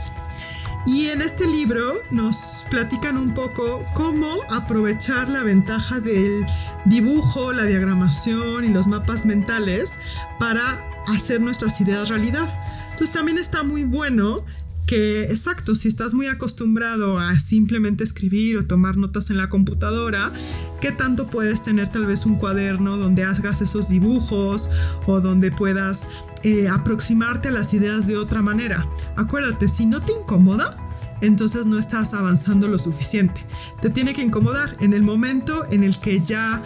Y 0.86 1.08
en 1.08 1.20
este 1.20 1.46
libro 1.46 2.00
nos 2.10 2.64
platican 2.70 3.18
un 3.18 3.34
poco 3.34 3.84
cómo 3.94 4.38
aprovechar 4.48 5.28
la 5.28 5.42
ventaja 5.42 6.00
del 6.00 6.46
dibujo, 6.86 7.52
la 7.52 7.64
diagramación 7.64 8.64
y 8.64 8.68
los 8.68 8.86
mapas 8.86 9.26
mentales 9.26 9.92
para 10.38 10.82
hacer 11.14 11.40
nuestras 11.40 11.80
ideas 11.80 12.08
realidad. 12.08 12.48
Entonces 12.92 13.10
también 13.10 13.38
está 13.38 13.62
muy 13.62 13.84
bueno 13.84 14.42
que, 14.90 15.22
exacto, 15.22 15.76
si 15.76 15.86
estás 15.86 16.14
muy 16.14 16.26
acostumbrado 16.26 17.16
a 17.16 17.38
simplemente 17.38 18.02
escribir 18.02 18.58
o 18.58 18.66
tomar 18.66 18.96
notas 18.96 19.30
en 19.30 19.36
la 19.36 19.48
computadora, 19.48 20.32
¿qué 20.80 20.90
tanto 20.90 21.28
puedes 21.28 21.62
tener 21.62 21.86
tal 21.92 22.06
vez 22.06 22.26
un 22.26 22.34
cuaderno 22.34 22.96
donde 22.96 23.22
hagas 23.22 23.60
esos 23.60 23.88
dibujos 23.88 24.68
o 25.06 25.20
donde 25.20 25.52
puedas 25.52 26.08
eh, 26.42 26.68
aproximarte 26.68 27.46
a 27.46 27.50
las 27.52 27.72
ideas 27.72 28.08
de 28.08 28.16
otra 28.16 28.42
manera? 28.42 28.84
Acuérdate, 29.14 29.68
si 29.68 29.86
no 29.86 30.00
te 30.00 30.10
incomoda, 30.10 30.76
entonces 31.20 31.66
no 31.66 31.78
estás 31.78 32.12
avanzando 32.12 32.66
lo 32.66 32.76
suficiente. 32.76 33.46
Te 33.80 33.90
tiene 33.90 34.12
que 34.12 34.22
incomodar 34.22 34.76
en 34.80 34.92
el 34.92 35.04
momento 35.04 35.66
en 35.70 35.84
el 35.84 36.00
que 36.00 36.20
ya 36.20 36.60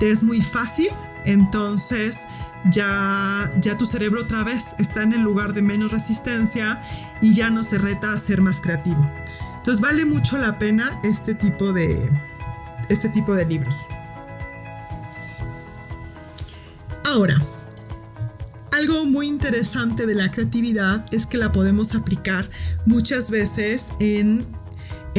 te 0.00 0.10
es 0.10 0.24
muy 0.24 0.42
fácil, 0.42 0.88
entonces 1.24 2.18
ya, 2.72 3.50
ya 3.60 3.78
tu 3.78 3.86
cerebro 3.86 4.22
otra 4.22 4.42
vez 4.42 4.74
está 4.78 5.02
en 5.02 5.12
el 5.12 5.20
lugar 5.20 5.54
de 5.54 5.62
menos 5.62 5.92
resistencia 5.92 6.80
y 7.20 7.34
ya 7.34 7.50
no 7.50 7.64
se 7.64 7.78
reta 7.78 8.12
a 8.12 8.18
ser 8.18 8.40
más 8.40 8.60
creativo. 8.60 9.10
Entonces 9.56 9.80
vale 9.80 10.04
mucho 10.04 10.38
la 10.38 10.58
pena 10.58 10.98
este 11.02 11.34
tipo 11.34 11.72
de, 11.72 12.08
este 12.88 13.08
tipo 13.08 13.34
de 13.34 13.46
libros. 13.46 13.76
Ahora, 17.04 17.40
algo 18.72 19.04
muy 19.06 19.26
interesante 19.26 20.06
de 20.06 20.14
la 20.14 20.30
creatividad 20.30 21.06
es 21.10 21.26
que 21.26 21.38
la 21.38 21.52
podemos 21.52 21.94
aplicar 21.94 22.48
muchas 22.86 23.30
veces 23.30 23.88
en 23.98 24.46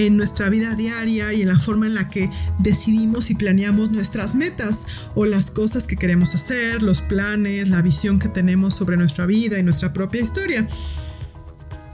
en 0.06 0.18
nuestra 0.18 0.50
vida 0.50 0.76
diaria 0.76 1.34
y 1.34 1.42
en 1.42 1.50
la 1.50 1.60
forma 1.60 1.88
en 1.88 1.96
la 1.96 2.08
que 2.08 2.30
decidimos 2.60 3.30
y 3.30 3.36
planeamos 3.36 3.92
nuestras 3.92 4.36
metas 4.36 4.86
o 5.16 5.26
las 5.26 5.52
cosas 5.52 5.86
que 5.86 5.96
queremos 5.96 6.36
hacer, 6.36 6.82
los 6.82 7.02
planes, 7.02 7.70
la 7.70 7.82
visión 7.82 8.20
que 8.20 8.30
tenemos 8.30 8.76
sobre 8.76 8.98
nuestra 8.98 9.26
vida 9.26 9.60
y 9.60 9.64
nuestra 9.64 9.92
propia 9.92 10.22
historia. 10.22 10.68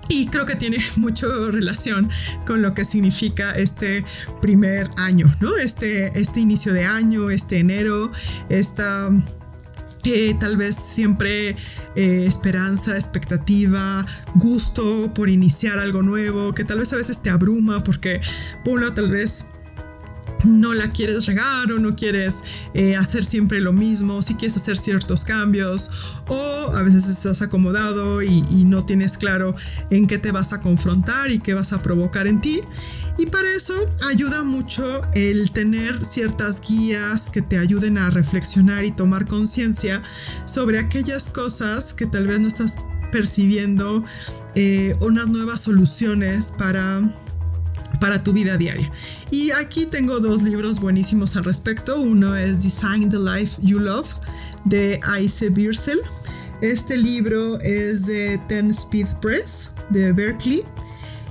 Y 0.08 0.28
creo 0.28 0.46
que 0.46 0.56
tiene 0.56 0.78
mucho 0.96 1.52
relación 1.52 2.10
con 2.46 2.62
lo 2.62 2.74
que 2.74 2.86
significa 2.86 3.52
este 3.52 4.04
primer 4.41 4.89
año, 4.98 5.34
¿no? 5.39 5.58
Este, 5.58 6.18
este 6.20 6.39
inicio 6.39 6.74
de 6.74 6.86
año, 6.86 7.30
este 7.30 7.60
enero, 7.60 8.12
esta 8.50 9.10
tal 10.39 10.56
vez 10.56 10.76
siempre 10.76 11.56
eh, 11.96 12.26
esperanza, 12.28 12.96
expectativa, 12.96 14.06
gusto 14.36 15.12
por 15.13 15.30
iniciar 15.30 15.80
algo 15.80 16.04
nuevo, 16.04 16.54
que 16.54 16.63
tal 16.63 16.80
vez 16.80 16.94
a 16.94 16.98
veces 16.98 17.22
te 17.22 17.32
abruma 17.32 17.84
porque, 17.84 18.22
por 18.63 18.94
tal 18.94 19.10
vez 19.10 19.46
no 20.46 20.74
la 20.74 20.92
quieres 20.92 21.26
regar 21.26 21.72
o 21.72 21.80
no 21.80 21.96
quieres 21.96 22.44
eh, 22.74 22.96
hacer 22.96 23.26
siempre 23.26 23.60
lo 23.60 23.74
mismo, 23.74 24.22
si 24.22 24.36
quieres 24.36 24.58
hacer 24.58 24.78
ciertos 24.78 25.26
cambios 25.26 25.90
o 26.28 26.72
a 26.76 26.84
veces 26.84 27.08
estás 27.08 27.42
acomodado 27.42 28.22
y, 28.22 28.44
no 28.66 28.84
tienes 28.84 29.18
claro 29.18 29.56
en 29.92 30.08
qué 30.08 30.18
te 30.18 30.32
vas 30.32 30.52
a 30.52 30.60
confrontar 30.60 31.30
y 31.30 31.40
qué 31.40 31.54
vas 31.54 31.72
a 31.72 31.80
provocar 31.80 32.26
en 32.26 32.42
ti. 32.42 32.62
Y 33.18 33.28
para 33.28 33.54
eso 33.54 33.74
ayuda 34.10 34.44
mucho 34.44 35.02
el 35.14 35.52
tener 35.52 36.04
ciertas 36.04 36.60
guías 36.60 37.30
que 37.30 37.42
te 37.42 37.60
ayuden 37.60 37.98
a 37.98 38.10
reflexionar 38.10 38.86
y 38.86 38.92
tomar 38.92 39.26
conciencia 39.28 40.02
sobre 40.46 40.80
aquellas 40.80 41.30
cosas 41.30 41.94
que 41.94 42.08
tal 42.08 42.28
vez 42.28 42.40
no 42.40 42.48
estás 42.48 42.76
percibiendo 43.12 44.04
eh, 44.56 44.96
unas 45.00 45.28
nuevas 45.28 45.62
soluciones 45.62 46.52
para 46.58 47.02
para 48.00 48.24
tu 48.24 48.34
vida 48.34 48.58
diaria. 48.58 48.89
Y 49.32 49.52
aquí 49.52 49.86
tengo 49.86 50.19
dos 50.19 50.41
libros 50.41 50.80
buenísimos 50.80 51.36
al 51.36 51.45
respecto. 51.45 52.00
Uno 52.00 52.36
es 52.36 52.62
Design 52.62 53.10
the 53.10 53.19
Life 53.19 53.60
You 53.62 53.80
Love 53.80 54.13
de 54.65 55.00
Aise 55.04 55.50
Birsel. 55.50 56.02
Este 56.62 56.98
libro 56.98 57.60
es 57.60 58.06
de 58.06 58.39
Ten 58.48 58.71
Speed 58.71 59.08
Press 59.21 59.71
de 59.89 60.12
Berkeley. 60.12 60.63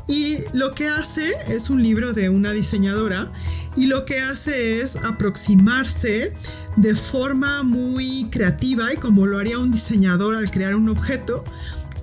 Y 0.06 0.38
lo 0.52 0.72
que 0.72 0.88
hace 0.88 1.32
es 1.48 1.70
un 1.70 1.82
libro 1.82 2.12
de 2.12 2.28
una 2.28 2.52
diseñadora 2.52 3.30
y 3.76 3.86
lo 3.86 4.04
que 4.04 4.20
hace 4.20 4.80
es 4.80 4.96
aproximarse 4.96 6.32
de 6.76 6.94
forma 6.94 7.62
muy 7.62 8.28
creativa 8.30 8.92
y 8.92 8.96
como 8.96 9.26
lo 9.26 9.38
haría 9.38 9.58
un 9.58 9.72
diseñador 9.72 10.36
al 10.36 10.50
crear 10.50 10.74
un 10.74 10.88
objeto 10.88 11.42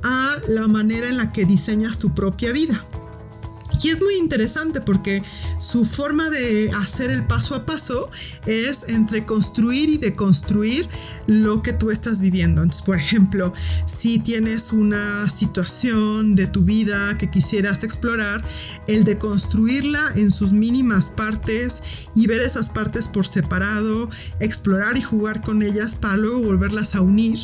a 0.03 0.37
la 0.47 0.67
manera 0.67 1.07
en 1.07 1.17
la 1.17 1.31
que 1.31 1.45
diseñas 1.45 1.99
tu 1.99 2.13
propia 2.13 2.51
vida. 2.51 2.83
Y 3.83 3.89
es 3.89 4.01
muy 4.01 4.15
interesante 4.15 4.79
porque 4.79 5.23
su 5.59 5.85
forma 5.85 6.29
de 6.29 6.69
hacer 6.71 7.09
el 7.09 7.25
paso 7.25 7.55
a 7.55 7.65
paso 7.65 8.11
es 8.45 8.85
entre 8.87 9.25
construir 9.25 9.89
y 9.89 9.97
deconstruir 9.97 10.87
lo 11.25 11.61
que 11.63 11.73
tú 11.73 11.89
estás 11.89 12.21
viviendo. 12.21 12.61
Entonces, 12.61 12.83
por 12.83 12.97
ejemplo, 12.97 13.53
si 13.87 14.19
tienes 14.19 14.71
una 14.71 15.29
situación 15.29 16.35
de 16.35 16.47
tu 16.47 16.61
vida 16.63 17.17
que 17.17 17.29
quisieras 17.29 17.83
explorar, 17.83 18.43
el 18.87 19.03
de 19.03 19.17
construirla 19.17 20.11
en 20.15 20.29
sus 20.29 20.51
mínimas 20.51 21.09
partes 21.09 21.81
y 22.15 22.27
ver 22.27 22.41
esas 22.41 22.69
partes 22.69 23.07
por 23.07 23.25
separado, 23.25 24.09
explorar 24.39 24.97
y 24.97 25.01
jugar 25.01 25.41
con 25.41 25.63
ellas 25.63 25.95
para 25.95 26.17
luego 26.17 26.39
volverlas 26.41 26.93
a 26.95 27.01
unir 27.01 27.39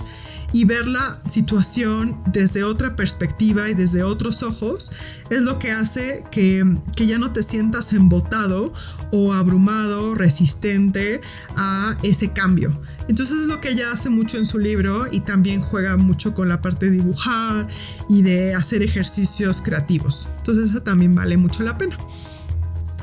y 0.54 0.66
ver 0.66 0.88
la 0.88 1.20
situación 1.30 2.18
desde 2.28 2.64
otra 2.64 2.96
perspectiva 2.96 3.70
y 3.70 3.74
desde 3.74 4.04
otros 4.04 4.44
ojos 4.44 4.92
es 5.30 5.42
lo 5.42 5.60
que 5.60 5.72
hace 5.72 6.24
que, 6.32 6.64
ya 6.96 7.18
no 7.18 7.32
te 7.32 7.44
sientas 7.44 7.94
embotado 7.94 8.74
o 9.12 9.34
abrumado, 9.34 10.16
resistente 10.16 11.22
a 11.56 11.98
ese 12.04 12.32
cambio. 12.32 12.80
Entonces 13.08 13.42
es 13.42 13.48
lo 13.48 13.62
que 13.62 13.70
ella 13.70 13.92
hace 13.92 14.10
mucho 14.10 14.38
en 14.38 14.46
su 14.46 14.60
libro 14.60 15.08
y 15.12 15.22
también 15.22 15.62
juega 15.62 15.96
mucho 15.96 16.34
con 16.34 16.50
la 16.50 16.62
parte 16.62 16.88
de 16.88 16.98
dibujar 16.98 17.68
y 18.10 18.22
de 18.22 18.54
hacer 18.54 18.84
ejercicios 18.84 19.62
creativos. 19.62 20.28
Entonces 20.40 20.72
eso 20.72 20.82
también 20.82 21.16
vale 21.16 21.38
mucho 21.38 21.64
la 21.64 21.78
pena. 21.78 21.98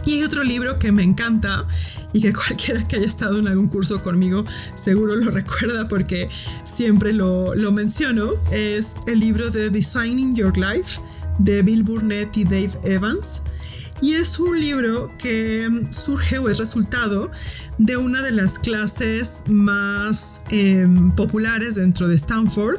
Y 0.06 0.14
hay 0.14 0.22
otro 0.22 0.42
libro 0.42 0.78
que 0.78 0.92
me 0.92 1.02
encanta 1.02 1.66
y 2.12 2.20
que 2.20 2.32
cualquiera 2.34 2.86
que 2.86 2.96
haya 2.96 3.06
estado 3.06 3.38
en 3.38 3.48
algún 3.48 3.68
curso 3.68 4.02
conmigo 4.02 4.44
seguro 4.74 5.16
lo 5.16 5.30
recuerda 5.30 5.88
porque 5.88 6.28
siempre 6.64 7.12
lo, 7.12 7.54
lo 7.54 7.72
menciono. 7.72 8.32
Es 8.50 8.94
el 9.06 9.20
libro 9.20 9.50
de 9.50 9.70
Designing 9.70 10.34
Your 10.34 10.56
Life 10.56 11.00
de 11.38 11.62
Bill 11.62 11.82
Burnett 11.82 12.36
y 12.36 12.44
Dave 12.44 12.72
Evans. 12.84 13.42
Y 14.00 14.14
es 14.14 14.38
un 14.38 14.60
libro 14.60 15.10
que 15.18 15.68
surge 15.90 16.38
o 16.38 16.48
es 16.48 16.58
resultado 16.58 17.30
de 17.78 17.96
una 17.96 18.22
de 18.22 18.30
las 18.30 18.58
clases 18.58 19.42
más 19.48 20.40
em, 20.50 21.10
populares 21.12 21.74
dentro 21.74 22.08
de 22.08 22.14
Stanford, 22.14 22.78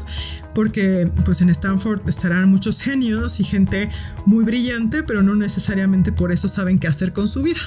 porque 0.53 1.11
pues 1.25 1.41
en 1.41 1.49
Stanford 1.49 2.07
estarán 2.07 2.49
muchos 2.49 2.81
genios 2.81 3.39
y 3.39 3.43
gente 3.43 3.89
muy 4.25 4.45
brillante, 4.45 5.03
pero 5.03 5.21
no 5.21 5.35
necesariamente 5.35 6.13
por 6.13 6.31
eso 6.31 6.47
saben 6.47 6.79
qué 6.79 6.87
hacer 6.87 7.11
con 7.11 7.27
su 7.27 7.41
vida. 7.41 7.59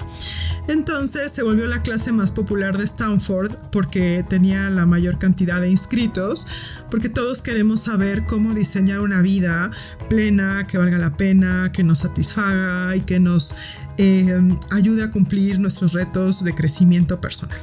Entonces 0.68 1.32
se 1.32 1.42
volvió 1.42 1.66
la 1.66 1.82
clase 1.82 2.12
más 2.12 2.32
popular 2.32 2.78
de 2.78 2.84
Stanford 2.84 3.54
porque 3.70 4.24
tenía 4.28 4.70
la 4.70 4.86
mayor 4.86 5.18
cantidad 5.18 5.60
de 5.60 5.70
inscritos, 5.70 6.46
porque 6.90 7.10
todos 7.10 7.42
queremos 7.42 7.82
saber 7.82 8.24
cómo 8.24 8.54
diseñar 8.54 9.00
una 9.00 9.20
vida 9.20 9.70
plena, 10.08 10.66
que 10.66 10.78
valga 10.78 10.96
la 10.96 11.16
pena, 11.16 11.70
que 11.72 11.84
nos 11.84 11.98
satisfaga 11.98 12.96
y 12.96 13.02
que 13.02 13.20
nos 13.20 13.54
eh, 13.98 14.40
ayude 14.70 15.02
a 15.02 15.10
cumplir 15.10 15.58
nuestros 15.58 15.92
retos 15.92 16.42
de 16.42 16.54
crecimiento 16.54 17.20
personal 17.20 17.60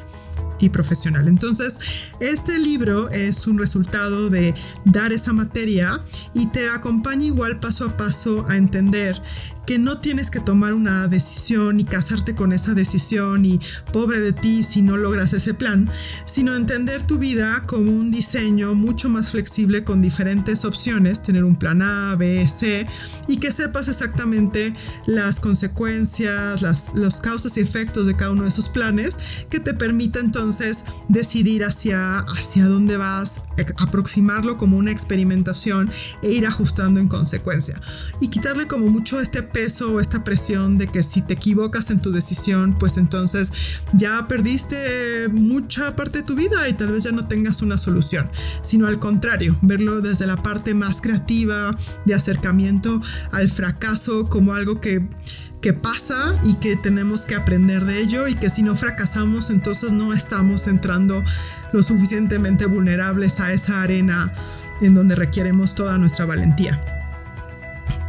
y 0.60 0.70
profesional. 0.70 1.28
Entonces, 1.28 1.78
este 2.20 2.58
libro 2.58 3.10
es 3.10 3.48
un 3.48 3.58
resultado 3.58 4.30
de 4.30 4.54
dar 4.86 5.12
esa 5.12 5.34
materia 5.34 6.00
y 6.34 6.48
te 6.48 6.70
acompaña 6.70 7.26
igual 7.26 7.60
paso 7.60 7.86
a 7.86 7.98
paso 7.98 8.46
a 8.50 8.56
entender 8.56 9.22
que 9.66 9.78
no 9.78 9.98
tienes 10.00 10.30
que 10.32 10.40
tomar 10.40 10.74
una 10.74 11.08
decisión 11.08 11.80
y 11.80 11.86
casarte 11.86 12.36
con 12.36 12.54
esa 12.54 12.74
decisión 12.74 13.46
y 13.46 13.60
pobre 13.92 14.20
de 14.20 14.34
ti 14.34 14.64
si 14.64 14.82
no 14.82 14.98
logras 14.98 15.34
ese 15.34 15.54
plan, 15.54 15.90
sino 16.26 16.56
entender 16.56 17.06
tu 17.06 17.18
vida 17.18 17.64
como 17.66 17.92
un 17.92 18.12
diseño 18.12 18.74
mucho 18.74 19.10
más 19.10 19.32
flexible 19.32 19.84
con 19.84 20.02
diferentes 20.02 20.66
opciones, 20.66 21.22
tener 21.22 21.44
un 21.44 21.56
plan 21.56 21.82
A, 21.82 22.16
B, 22.16 22.48
C 22.48 22.88
y 23.28 23.38
que 23.38 23.52
sepas 23.52 23.88
exactamente 23.88 24.74
las 25.06 25.40
consecuencias, 25.40 26.62
las 26.62 26.94
los 26.94 27.22
causas 27.22 27.58
y 27.58 27.62
efectos 27.62 28.06
de 28.06 28.16
cada 28.16 28.32
uno 28.32 28.44
de 28.44 28.50
esos 28.50 28.70
planes 28.70 29.18
que 29.50 29.60
te 29.60 29.74
permita 29.74 30.20
entonces 30.20 30.84
decidir 31.10 31.64
hacia, 31.64 32.20
hacia 32.20 32.66
dónde 32.66 32.98
vas, 32.98 33.36
aproximarlo 33.78 34.58
como 34.58 34.78
una 34.78 34.92
experimentación 34.92 35.90
e 36.22 36.32
ir 36.32 36.46
ajustando 36.46 37.00
en 37.00 37.08
consecuencia. 37.08 37.80
Y 38.22 38.30
quitarle 38.30 38.68
como 38.68 38.88
mucho 38.88 39.20
este 39.22 39.44
peso 39.56 39.94
o 39.94 40.02
esta 40.02 40.22
presión 40.22 40.78
de 40.78 40.86
que 40.86 41.02
si 41.02 41.22
te 41.22 41.32
equivocas 41.32 41.90
en 41.90 42.02
tu 42.02 42.12
decisión, 42.12 42.76
pues 42.78 42.98
entonces 42.98 43.54
ya 43.94 44.26
perdiste 44.28 45.30
mucha 45.30 45.96
parte 45.96 46.18
de 46.18 46.24
tu 46.26 46.36
vida 46.36 46.68
y 46.68 46.74
tal 46.74 46.88
vez 46.88 47.06
ya 47.06 47.14
no 47.14 47.26
tengas 47.26 47.62
una 47.62 47.78
solución, 47.78 48.30
sino 48.64 48.86
al 48.86 49.00
contrario, 49.00 49.56
verlo 49.62 50.02
desde 50.02 50.28
la 50.28 50.36
parte 50.36 50.74
más 50.74 51.02
creativa 51.02 51.74
de 52.04 52.14
acercamiento 52.14 53.02
al 53.32 53.48
fracaso 53.48 54.26
como 54.26 54.54
algo 54.54 54.82
que 54.82 55.08
que 55.62 55.74
pasa 55.74 56.36
y 56.44 56.56
que 56.56 56.76
tenemos 56.76 57.26
que 57.26 57.34
aprender 57.34 57.86
de 57.86 58.00
ello 58.00 58.28
y 58.28 58.36
que 58.36 58.52
si 58.52 58.62
no 58.62 58.76
fracasamos 58.76 59.50
entonces 59.50 59.92
no 59.92 60.14
estamos 60.14 60.68
entrando 60.68 61.24
lo 61.74 61.82
suficientemente 61.82 62.68
vulnerables 62.68 63.40
a 63.40 63.52
esa 63.52 63.82
arena 63.82 64.32
en 64.82 64.94
donde 64.94 65.16
requeremos 65.16 65.74
toda 65.74 65.98
nuestra 65.98 66.26
valentía. 66.26 66.80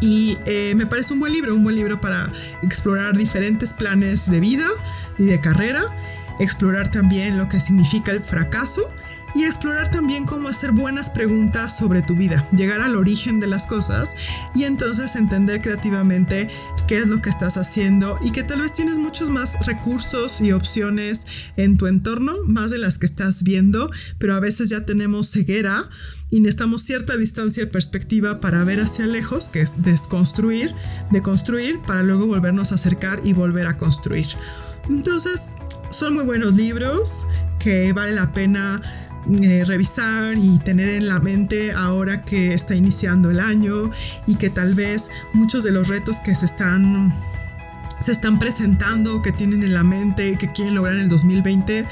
Y 0.00 0.38
eh, 0.44 0.74
me 0.76 0.86
parece 0.86 1.14
un 1.14 1.20
buen 1.20 1.32
libro, 1.32 1.54
un 1.54 1.64
buen 1.64 1.76
libro 1.76 2.00
para 2.00 2.28
explorar 2.62 3.16
diferentes 3.16 3.72
planes 3.72 4.30
de 4.30 4.40
vida 4.40 4.68
y 5.18 5.24
de 5.24 5.40
carrera, 5.40 5.84
explorar 6.38 6.90
también 6.90 7.38
lo 7.38 7.48
que 7.48 7.60
significa 7.60 8.12
el 8.12 8.20
fracaso 8.20 8.90
y 9.34 9.44
explorar 9.44 9.90
también 9.90 10.24
cómo 10.24 10.48
hacer 10.48 10.72
buenas 10.72 11.10
preguntas 11.10 11.76
sobre 11.76 12.02
tu 12.02 12.14
vida, 12.14 12.46
llegar 12.52 12.80
al 12.80 12.96
origen 12.96 13.40
de 13.40 13.46
las 13.46 13.66
cosas 13.66 14.14
y 14.54 14.64
entonces 14.64 15.14
entender 15.16 15.60
creativamente 15.60 16.48
qué 16.86 16.98
es 16.98 17.08
lo 17.08 17.20
que 17.20 17.30
estás 17.30 17.56
haciendo 17.56 18.18
y 18.22 18.30
que 18.30 18.44
tal 18.44 18.60
vez 18.60 18.72
tienes 18.72 18.98
muchos 18.98 19.28
más 19.28 19.54
recursos 19.66 20.40
y 20.40 20.52
opciones 20.52 21.26
en 21.56 21.76
tu 21.76 21.86
entorno, 21.86 22.36
más 22.46 22.70
de 22.70 22.78
las 22.78 22.98
que 22.98 23.06
estás 23.06 23.42
viendo, 23.42 23.90
pero 24.18 24.34
a 24.34 24.40
veces 24.40 24.70
ya 24.70 24.84
tenemos 24.84 25.30
ceguera 25.30 25.88
y 26.30 26.40
necesitamos 26.40 26.82
cierta 26.82 27.16
distancia 27.16 27.64
de 27.64 27.70
perspectiva 27.70 28.40
para 28.40 28.64
ver 28.64 28.80
hacia 28.80 29.06
lejos, 29.06 29.48
que 29.48 29.60
es 29.60 29.80
desconstruir, 29.82 30.74
deconstruir, 31.10 31.80
para 31.80 32.02
luego 32.02 32.26
volvernos 32.26 32.72
a 32.72 32.76
acercar 32.76 33.20
y 33.24 33.32
volver 33.32 33.66
a 33.66 33.76
construir. 33.76 34.26
Entonces, 34.88 35.50
son 35.90 36.14
muy 36.14 36.24
buenos 36.24 36.54
libros 36.54 37.26
que 37.58 37.92
vale 37.92 38.12
la 38.12 38.32
pena 38.32 39.05
eh, 39.42 39.64
revisar 39.64 40.36
y 40.36 40.58
tener 40.58 40.90
en 40.90 41.08
la 41.08 41.18
mente 41.18 41.72
ahora 41.72 42.22
que 42.22 42.54
está 42.54 42.74
iniciando 42.74 43.30
el 43.30 43.40
año 43.40 43.90
y 44.26 44.36
que 44.36 44.50
tal 44.50 44.74
vez 44.74 45.10
muchos 45.32 45.64
de 45.64 45.72
los 45.72 45.88
retos 45.88 46.20
que 46.20 46.34
se 46.34 46.46
están 46.46 47.12
se 48.00 48.12
están 48.12 48.38
presentando, 48.38 49.20
que 49.22 49.32
tienen 49.32 49.64
en 49.64 49.74
la 49.74 49.82
mente, 49.82 50.36
que 50.36 50.52
quieren 50.52 50.74
lograr 50.76 50.94
en 50.94 51.02
el 51.02 51.08
2020, 51.08 51.84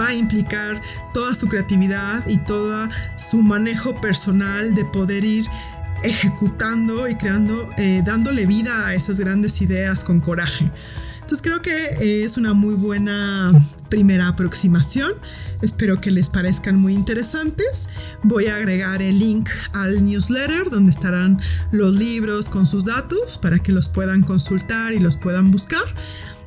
va 0.00 0.06
a 0.08 0.14
implicar 0.14 0.80
toda 1.12 1.34
su 1.34 1.46
creatividad 1.46 2.26
y 2.26 2.38
todo 2.38 2.88
su 3.16 3.42
manejo 3.42 3.94
personal 3.94 4.74
de 4.74 4.84
poder 4.86 5.24
ir 5.24 5.46
ejecutando 6.02 7.08
y 7.08 7.16
creando, 7.16 7.68
eh, 7.76 8.02
dándole 8.04 8.46
vida 8.46 8.86
a 8.86 8.94
esas 8.94 9.18
grandes 9.18 9.60
ideas 9.60 10.04
con 10.04 10.20
coraje. 10.20 10.70
Entonces 11.16 11.42
creo 11.42 11.60
que 11.60 12.24
es 12.24 12.38
una 12.38 12.54
muy 12.54 12.74
buena 12.74 13.52
primera 13.88 14.28
aproximación. 14.28 15.14
Espero 15.62 15.96
que 15.96 16.10
les 16.10 16.30
parezcan 16.30 16.76
muy 16.76 16.94
interesantes. 16.94 17.88
Voy 18.22 18.46
a 18.46 18.56
agregar 18.56 19.02
el 19.02 19.18
link 19.18 19.48
al 19.72 20.04
newsletter 20.04 20.70
donde 20.70 20.90
estarán 20.90 21.40
los 21.72 21.94
libros 21.94 22.48
con 22.48 22.66
sus 22.66 22.84
datos 22.84 23.38
para 23.38 23.58
que 23.58 23.72
los 23.72 23.88
puedan 23.88 24.22
consultar 24.22 24.92
y 24.92 24.98
los 24.98 25.16
puedan 25.16 25.50
buscar. 25.50 25.84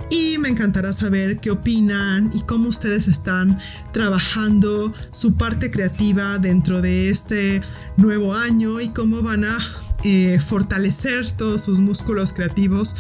Y 0.09 0.37
me 0.37 0.49
encantará 0.49 0.91
saber 0.91 1.39
qué 1.39 1.51
opinan 1.51 2.31
y 2.33 2.41
cómo 2.41 2.67
ustedes 2.67 3.07
están 3.07 3.59
trabajando 3.93 4.93
su 5.11 5.35
parte 5.35 5.71
creativa 5.71 6.37
dentro 6.37 6.81
de 6.81 7.09
este 7.09 7.61
nuevo 7.95 8.35
año 8.35 8.81
y 8.81 8.89
cómo 8.89 9.21
van 9.21 9.45
a 9.45 9.59
eh, 10.03 10.37
fortalecer 10.45 11.31
todos 11.31 11.63
sus 11.63 11.79
músculos 11.79 12.33
creativos 12.33 12.95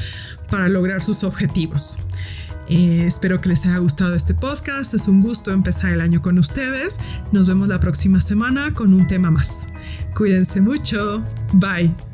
para 0.49 0.69
lograr 0.69 1.01
sus 1.01 1.23
objetivos. 1.23 1.97
Eh, 2.71 3.03
espero 3.05 3.41
que 3.41 3.49
les 3.49 3.65
haya 3.65 3.79
gustado 3.79 4.15
este 4.15 4.33
podcast. 4.33 4.93
Es 4.93 5.09
un 5.09 5.19
gusto 5.19 5.51
empezar 5.51 5.91
el 5.91 5.99
año 5.99 6.21
con 6.21 6.39
ustedes. 6.39 6.97
Nos 7.33 7.47
vemos 7.47 7.67
la 7.67 7.81
próxima 7.81 8.21
semana 8.21 8.73
con 8.73 8.93
un 8.93 9.07
tema 9.07 9.29
más. 9.29 9.67
Cuídense 10.15 10.61
mucho. 10.61 11.21
Bye. 11.53 12.10